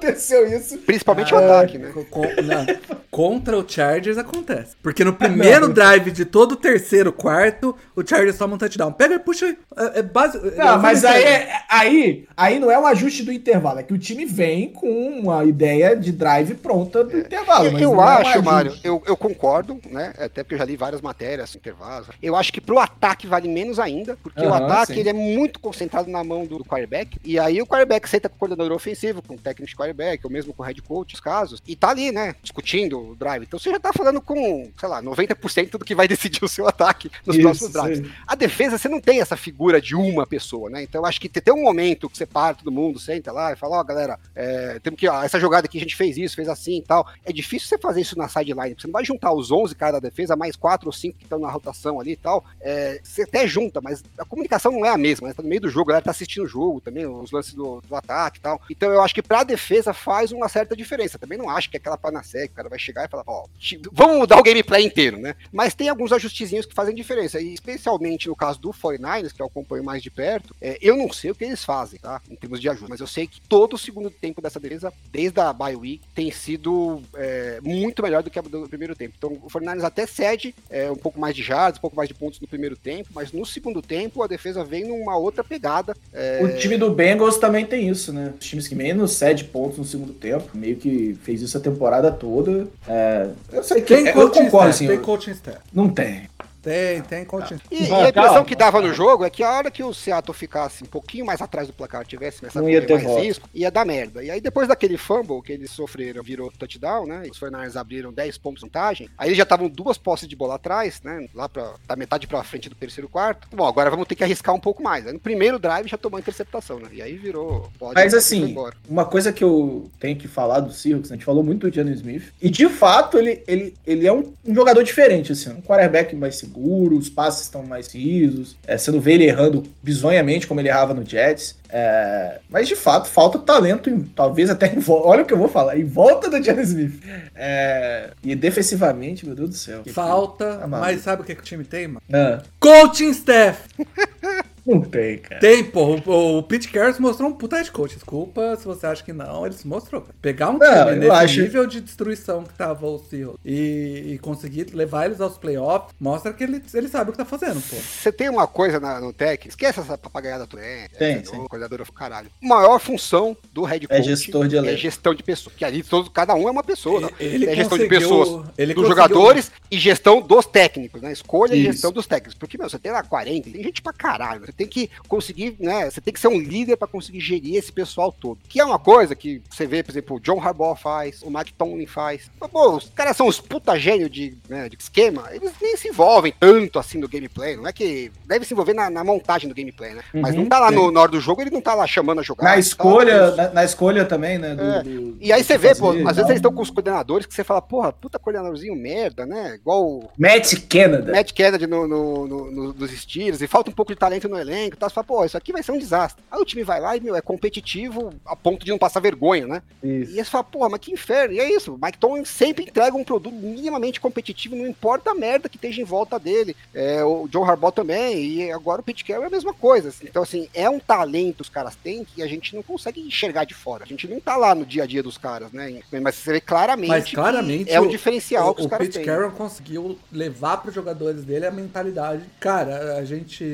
[0.00, 0.78] Aconteceu isso.
[0.78, 1.90] Principalmente o Ah, ataque, né?
[1.92, 2.66] Co- co- não.
[3.10, 4.76] Contra o Chargers acontece.
[4.82, 8.92] Porque no primeiro drive de todo o terceiro quarto, o Chargers toma um touchdown.
[8.92, 9.56] Pega e puxa.
[9.76, 10.38] É, é base...
[10.56, 13.98] Não, mas aí, é- aí, aí não é um ajuste do intervalo, é que o
[13.98, 17.66] time vem com uma ideia de drive pronta do intervalo.
[17.66, 18.42] Eu, mas eu não é um acho.
[18.42, 20.12] Mário, eu, eu concordo, né?
[20.18, 22.08] Até porque eu já li várias matérias, intervalos.
[22.22, 25.00] Eu acho que pro ataque vale menos ainda, porque o Aham, ataque sim.
[25.00, 27.18] ele é muito concentrado na mão do quarterback.
[27.24, 30.30] E aí o quarterback senta com o coordenador ofensivo, com o técnico de quarterback, ou
[30.30, 32.34] mesmo com o head coach, os casos, e tá ali, né?
[32.42, 33.42] Discutindo o drive.
[33.42, 36.66] Então você já tá falando com, sei lá, 90% do que vai decidir o seu
[36.68, 37.98] ataque nos Isso, próximos drives.
[37.98, 38.12] sim.
[38.26, 40.82] A defesa, você não tem essa figura de uma pessoa, né?
[40.82, 43.56] Então eu acho que tem um momento que você para todo mundo, senta lá e
[43.56, 46.48] fala, ó, galera, é, temos que, ó, essa jogada aqui a gente fez isso, fez
[46.48, 47.06] assim e tal.
[47.24, 50.08] É difícil você fazer isso na sideline, você não vai juntar os 11 caras da
[50.08, 52.44] defesa, mais 4 ou 5 que estão na rotação ali e tal.
[52.60, 55.34] É, você até junta, mas a comunicação não é a mesma, né?
[55.34, 57.80] Tá no meio do jogo, a galera tá assistindo o jogo também, os lances do,
[57.80, 58.60] do ataque e tal.
[58.70, 61.18] Então eu acho que pra defesa faz uma certa diferença.
[61.18, 63.44] Também não acho que é aquela panacea que o cara vai chegar e falar, ó,
[63.58, 65.34] ti- vamos mudar o gameplay inteiro, né?
[65.52, 67.40] Mas tem alguns ajustezinhos que fazem diferença.
[67.40, 71.12] E especialmente no caso do 49ers, que eu acompanho mais de perto, é, eu não
[71.12, 72.20] sei o que eles fazem, tá?
[72.30, 72.86] Em termos de ajuda.
[72.88, 76.30] Mas eu sei que todo o segundo tempo dessa defesa, desde a bye week, tem
[76.30, 79.14] sido é, muito melhor do que a do primeiro tempo.
[79.16, 82.14] Então o 49ers até cede é, um pouco mais de jardas, um pouco mais de
[82.14, 85.96] pontos no primeiro tempo, mas no segundo tempo a defesa vem numa outra pegada.
[86.12, 88.34] É, O time do Bengals também tem isso, né?
[88.40, 92.10] Os times que menos cede pontos no segundo tempo, meio que fez isso a temporada
[92.10, 92.66] toda.
[92.88, 95.58] É, eu sei que Tem eu coaching concordo, staff, assim, tem eu- coaching staff.
[95.72, 96.28] não tem.
[96.62, 97.60] Tem, tem staff.
[97.70, 98.44] E, e a impressão calma.
[98.44, 101.40] que dava no jogo é que a hora que o Seattle ficasse um pouquinho mais
[101.40, 103.22] atrás do placar, tivesse essa ia mais volta.
[103.22, 104.22] risco, ia dar merda.
[104.22, 107.22] E aí depois daquele fumble que eles sofreram, virou touchdown, né?
[107.30, 109.08] Os 49ers abriram 10 pontos de vantagem.
[109.16, 111.26] Aí eles já estavam duas posses de bola atrás, né?
[111.34, 113.48] Lá pra, da metade pra frente do terceiro quarto.
[113.54, 115.06] Bom, agora vamos ter que arriscar um pouco mais.
[115.06, 116.88] Aí no primeiro drive já tomou a interceptação, né?
[116.92, 117.70] E aí virou.
[117.94, 118.54] Mas assim,
[118.88, 121.74] uma coisa que eu tenho que falar do Seahawks, né, a gente falou muito do
[121.74, 125.60] Jalen Smith, e de fato ele, ele, ele é um, um jogador diferente, assim, um
[125.60, 130.46] quarterback mais seguro, os passes estão mais risos, é, você não vê ele errando bizonhamente
[130.46, 134.78] como ele errava no Jets, é, mas de fato falta talento, em- talvez até em
[134.80, 137.02] volta, olha o que eu vou falar, em volta do Jalen Smith.
[137.34, 139.82] É, e defensivamente, meu Deus do céu.
[139.86, 142.02] Falta, Tá mas sabe o que, que o time tem, mano?
[142.12, 143.62] Ah, Coaching staff!
[144.66, 145.40] não tem, cara.
[145.40, 145.96] Tem, pô.
[146.06, 147.94] O, o Pete Carroll mostrou um puta head coach.
[147.94, 150.00] Desculpa se você acha que não, ele se mostrou.
[150.02, 150.14] cara.
[150.20, 154.12] Pegar um time Não, eu nesse acho- nível de destruição que tava o Seahawks e,
[154.14, 157.60] e conseguir levar eles aos playoffs, mostra que ele, ele sabe o que tá fazendo,
[157.60, 157.76] pô.
[157.76, 161.36] Você tem uma coisa na- no Tech, esquece essa papagaiada do é, Tem, é, sim.
[161.36, 162.28] o coordenador do caralho.
[162.40, 164.76] Maior função do head É coach gestor de é elenco.
[164.78, 165.54] gestão de pessoas.
[165.56, 167.00] Que ali todo, cada um é uma pessoa.
[167.00, 167.08] né?
[167.18, 171.12] Ele é gestão de pessoas ele dos jogadores e gestão dos técnicos, né?
[171.12, 171.72] Escolha e Isso.
[171.72, 172.34] gestão dos técnicos.
[172.38, 174.42] Porque, meu, você tem lá 40, tem gente pra caralho.
[174.50, 175.90] Você tem que conseguir, né?
[175.90, 178.38] Você tem que ser um líder pra conseguir gerir esse pessoal todo.
[178.48, 181.52] Que é uma coisa que você vê, por exemplo, o John Harbaugh faz, o Mike
[181.54, 182.30] Tomlin faz.
[182.50, 186.32] Pô, os caras são os puta gênio de, né, de esquema, eles nem se envolvem
[186.38, 187.56] tanto assim no gameplay.
[187.56, 190.02] Não é que deve se envolver na, na montagem do gameplay, né?
[190.14, 192.20] Mas Uhum, não tá lá no, na hora do jogo, ele não tá lá chamando
[192.20, 192.42] a jogar.
[192.44, 194.54] Na tá lá escolha, os- na, na escolha também, né?
[194.54, 194.82] do- É.
[194.82, 197.34] do- E aí você vê, pô, fazer às vezes eles estão com os coordenadores que
[197.34, 199.54] você fala, porra, puta coordenadorzinho merda, né?
[199.54, 201.12] Igual Matt Canada.
[201.12, 204.36] Matt Kennedy no, no, no- no- nos Steelers, e falta um pouco de talento no
[204.40, 204.88] elenco, tá?
[204.88, 206.22] Você fala, pô, isso aqui vai ser um desastre.
[206.30, 209.46] Aí o time vai lá e, meu, é competitivo a ponto de não passar vergonha,
[209.46, 209.62] né?
[209.82, 210.12] Isso.
[210.12, 211.34] E aí você fala, porra, mas que inferno.
[211.34, 215.14] E é isso, o Mike Tomlin sempre entrega um produto minimamente competitivo, não importa a
[215.14, 216.54] merda que esteja em volta dele.
[216.74, 219.88] É, o John Harbaugh também, e agora o Pete Carroll é a mesma coisa.
[219.88, 220.06] assim.
[220.08, 223.44] Então, assim, é um talento que os caras têm que a gente não consegue enxergar
[223.44, 223.84] de fora.
[223.84, 225.80] A gente não tá lá no dia a dia dos caras, né?
[226.02, 228.68] Mas você vê claramente, Mas que claramente é um o- diferencial o, que os o
[228.70, 229.04] caras Pete têm.
[229.06, 232.24] Carroll conseguiu levar para os jogadores dele a mentalidade.
[232.38, 233.44] Cara, a gente.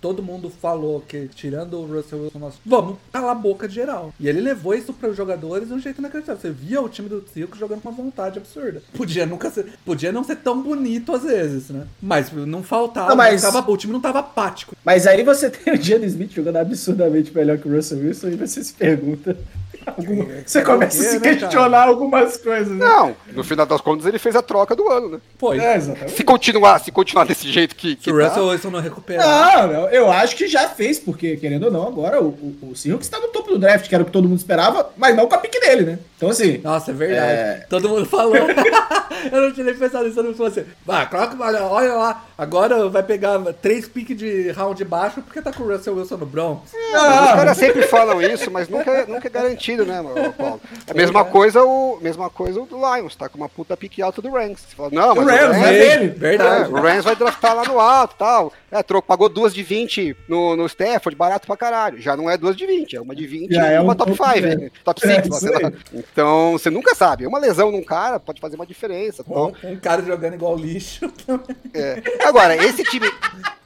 [0.00, 4.12] Todo mundo falou que, tirando o Russell Wilson, nós vamos calar a boca de geral.
[4.20, 6.40] E ele levou isso para os jogadores de um jeito inacreditável.
[6.40, 8.82] Você via o time do Seahawks jogando com uma vontade absurda.
[8.94, 9.66] Podia nunca ser.
[9.84, 11.86] Podia não ser tão bonito às vezes, né?
[12.00, 13.08] Mas não faltava.
[13.08, 14.76] Não, mas- não tava- o time não tava apático.
[14.84, 18.36] Mas aí você tem o Jalen Smith jogando absurdamente melhor que o Russell Wilson e
[18.36, 19.36] você se pergunta.
[19.86, 22.84] alguma- Você começa a se né, questionar algumas coisas, né?
[22.84, 25.20] Não, no final das contas ele fez a troca do ano, né?
[25.38, 25.80] Pô, É.
[25.80, 29.66] Se continuar, se continuar desse jeito que, que se o tá, Russell Wilson não recuperar.
[29.68, 32.76] Não, não, eu acho que já fez, porque, querendo ou não, agora o, o, o
[32.76, 35.26] Seahawks está no topo do draft, que era o que todo mundo esperava, mas não
[35.26, 35.98] com a pique dele, né?
[36.16, 37.32] Então, assim, Nossa, é verdade.
[37.32, 37.66] É.
[37.68, 38.36] Todo mundo falou.
[39.32, 40.64] eu não tinha nem pensado nisso, todo mundo falou assim.
[40.86, 45.52] Ah, coloca, olha, olha lá, agora vai pegar três piques de round baixo porque tá
[45.52, 46.72] com o Russell Wilson no Bronx.
[46.74, 49.86] Os caras sempre falam isso, mas nunca, nunca é garantido.
[49.86, 50.02] né,
[50.36, 50.60] Paulo?
[50.86, 54.02] É a mesma coisa o, mesma coisa o do Lions, tá com uma puta pique
[54.02, 54.60] alta do Rams.
[54.60, 56.08] Você fala, não, mas O Rams, é dele.
[56.08, 56.64] Verdade.
[56.64, 58.52] É, o Rams vai draftar lá no alto tal.
[58.70, 62.00] É, troco, pagou duas de 20 no, no Stafford, barato pra caralho.
[62.00, 63.96] Já não é duas de 20, é uma de 20 Já e é uma um
[63.96, 64.62] top pouco 5, menos.
[64.64, 64.70] né?
[64.84, 65.68] top É, 6, isso sei lá.
[65.68, 65.74] aí.
[65.94, 67.26] Então, você nunca sabe.
[67.26, 69.22] Uma lesão num cara pode fazer uma diferença.
[69.24, 69.52] tal.
[69.64, 71.10] Um, um cara jogando igual lixo.
[71.72, 72.02] É.
[72.26, 73.06] Agora, esse time,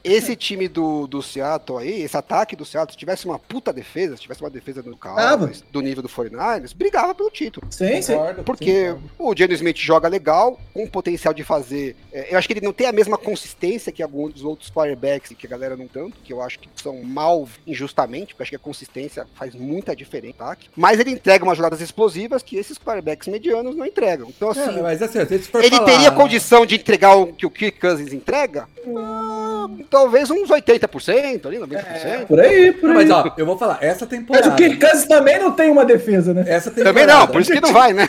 [0.02, 4.14] esse time do, do Seattle aí, esse ataque do Seattle, se tivesse uma puta defesa,
[4.16, 7.66] se tivesse uma defesa do Cowboys, do nível do 49ers, brigava pelo título.
[7.70, 8.12] Sim, sim.
[8.44, 9.10] Porque concordo.
[9.18, 11.96] o Geno Smith joga legal, com potencial de fazer.
[12.12, 15.32] é, eu acho que ele não tem a mesma consistência que alguns dos outros quarterbacks,
[15.36, 18.50] que a galera não tanto, que eu acho que são mal injustamente, porque eu acho
[18.50, 20.68] que a consistência faz muita diferença ataque.
[20.76, 24.28] Mas ele entrega umas jogadas explosivas que esses quarterbacks medianos não entregam.
[24.34, 27.44] Então, assim, É, mas assim, se for ele falar- teria condição de entregar o que
[27.46, 28.66] o Kirk Cousins entrega?
[28.96, 32.26] Ah, talvez uns 80% ali, 90%.
[32.26, 32.96] Por aí, por aí.
[32.96, 34.48] mas ó, eu vou falar, essa Mas temporada.
[34.50, 36.44] o Kirk Cousins também não tem uma defesa, né?
[36.46, 36.98] Essa temporada.
[37.00, 38.08] Também não, por isso que não vai, né?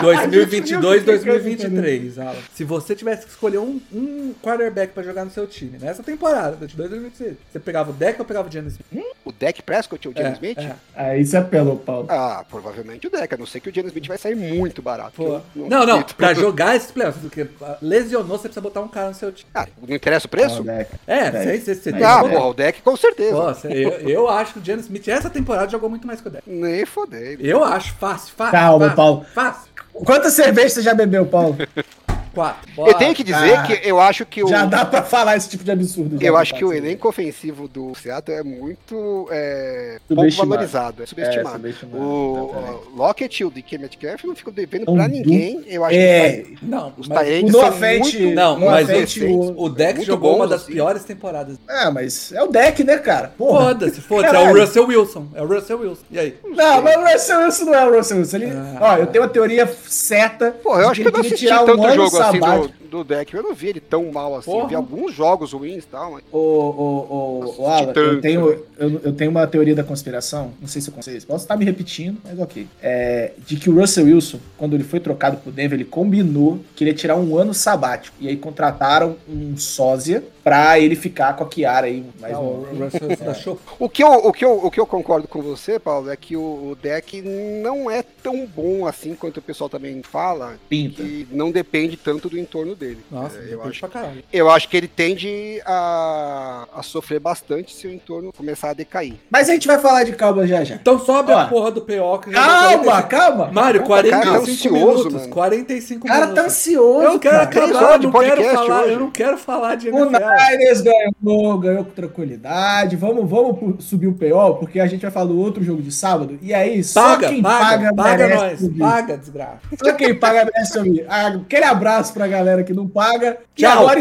[0.00, 2.34] 2022, A gente viu que 2023, Alan.
[2.54, 6.56] Se você tivesse que escolher um, um quarterback pra jogar no seu time, nessa temporada,
[6.56, 9.06] 2022, 2023, você pegava o deck ou pegava o Giannis Smith?
[9.24, 10.58] O Deck Prescott ou o Geno É, Smith?
[10.58, 10.72] é.
[10.96, 12.06] Aí você apelou, Paulo.
[12.10, 15.40] Ah, provavelmente o Deck, a não ser que o Geno Smith vai sair muito barato.
[15.54, 16.16] Não, não, acredito.
[16.16, 19.48] pra jogar esses playoffs, porque ah, lesionou, você precisa botar um cara no seu time.
[19.54, 20.64] Ah, não interessa o preço?
[20.64, 20.90] Não, Deck.
[21.06, 21.30] É, É.
[21.30, 22.34] você, você, você Ah, tem Ah, que botar.
[22.34, 23.32] porra, o Deck com certeza.
[23.36, 26.30] Nossa, eu, eu acho que o Giannis Smith, essa temporada, jogou muito mais que o
[26.30, 26.42] deck.
[26.50, 27.38] Nem fodei.
[27.40, 28.52] Eu acho fácil, fácil.
[28.52, 29.26] Calma, fácil, Paulo.
[29.32, 29.70] Fácil.
[29.92, 31.56] Quantas cervejas você já bebeu, Paulo?
[32.34, 32.68] Quatro.
[32.70, 32.94] Eu Bora.
[32.98, 34.48] tenho que dizer Ah, que eu acho que o.
[34.48, 36.18] Já dá pra falar esse tipo de absurdo.
[36.20, 40.48] Eu acho que o elenco ofensivo do Seattle é muito é, pouco Subestimado.
[40.50, 41.48] valorizado, é subestimado.
[41.48, 45.62] É, subestimado, o o Lockett e o DK Metcalf não ficam devendo Um pra ninguém.
[45.66, 50.36] Eu acho É, que Não, os Tyrants são muito não, mas o, o deck jogou
[50.36, 50.72] uma das assim.
[50.72, 51.56] piores temporadas.
[51.68, 53.32] Ah, mas é o deck, né, cara?
[53.36, 54.34] Foda-se, foda-se.
[54.34, 55.26] É o Russell Wilson.
[55.34, 56.02] É o Russell Wilson.
[56.10, 56.34] E aí?
[56.44, 58.36] Não, mas o Russell Wilson não é o Russell Wilson.
[58.36, 58.78] Ele, Ah.
[58.80, 60.50] ó, eu tenho uma teoria certa.
[60.62, 63.04] Pô, eu acho que eu não ele assisti queria tirar tanto jogo assim do, do
[63.04, 63.34] deck.
[63.34, 64.50] Eu não vi ele tão mal assim.
[64.50, 64.68] Porra.
[64.68, 66.24] Vi alguns jogos ruins e tal, mas.
[66.30, 68.58] Ô, ô, ô, ô, Alan, eu tenho, né?
[68.78, 71.64] eu, eu tenho uma teoria da conspiração, não sei se eu consigo, posso estar me
[71.64, 72.66] repetindo, mas ok.
[72.82, 76.84] É, de que o Russell Wilson, quando ele foi trocado pro Denver, ele combinou que
[76.84, 78.16] ele ia tirar um ano sabático.
[78.20, 82.60] E aí contrataram um sósia pra ele ficar com a Kiara aí mais Não, um
[82.60, 85.40] o Russell Wilson achou O que, eu, o, que eu, o que eu concordo com
[85.40, 89.70] você, Paulo, é que o, o deck não é tão bom assim quanto o pessoal
[89.70, 91.02] também fala, pinta.
[91.02, 92.98] que não depende tanto do entorno dele.
[93.10, 94.24] Nossa, É, eu, acho, pra caralho.
[94.32, 99.14] eu acho que ele tende a, a sofrer bastante se o entorno começar a decair.
[99.30, 100.74] Mas a gente vai falar de Cowboys já já.
[100.76, 101.38] Então sobe Ó.
[101.38, 103.50] a porra do PO que Calma, 45 calma.
[103.52, 104.72] Mário, Calma, cara, 45 tá ansioso,
[105.08, 105.12] minutos.
[105.14, 105.28] mano.
[105.28, 106.44] 45 O cara tá minutos.
[106.46, 107.42] ansioso, Eu quero cara.
[107.44, 108.92] Acabar, não quero falar, hoje.
[108.92, 110.24] eu não quero falar de O NFL.
[110.50, 112.96] Niners ganhou, ganhou com tranquilidade.
[112.96, 116.38] Vamos, vamos subir o PO, porque a gente vai falar do outro jogo de sábado.
[116.42, 118.60] E aí, só Paga, quem paga, paga, paga, merece nós.
[118.60, 118.78] subir.
[118.78, 119.58] Paga, desgraça.
[119.82, 121.06] Só quem paga merece ouvir.
[121.08, 123.38] Ah, Aquele abraço pra galera que não paga.
[123.56, 123.82] E Tchau.
[123.82, 123.98] agora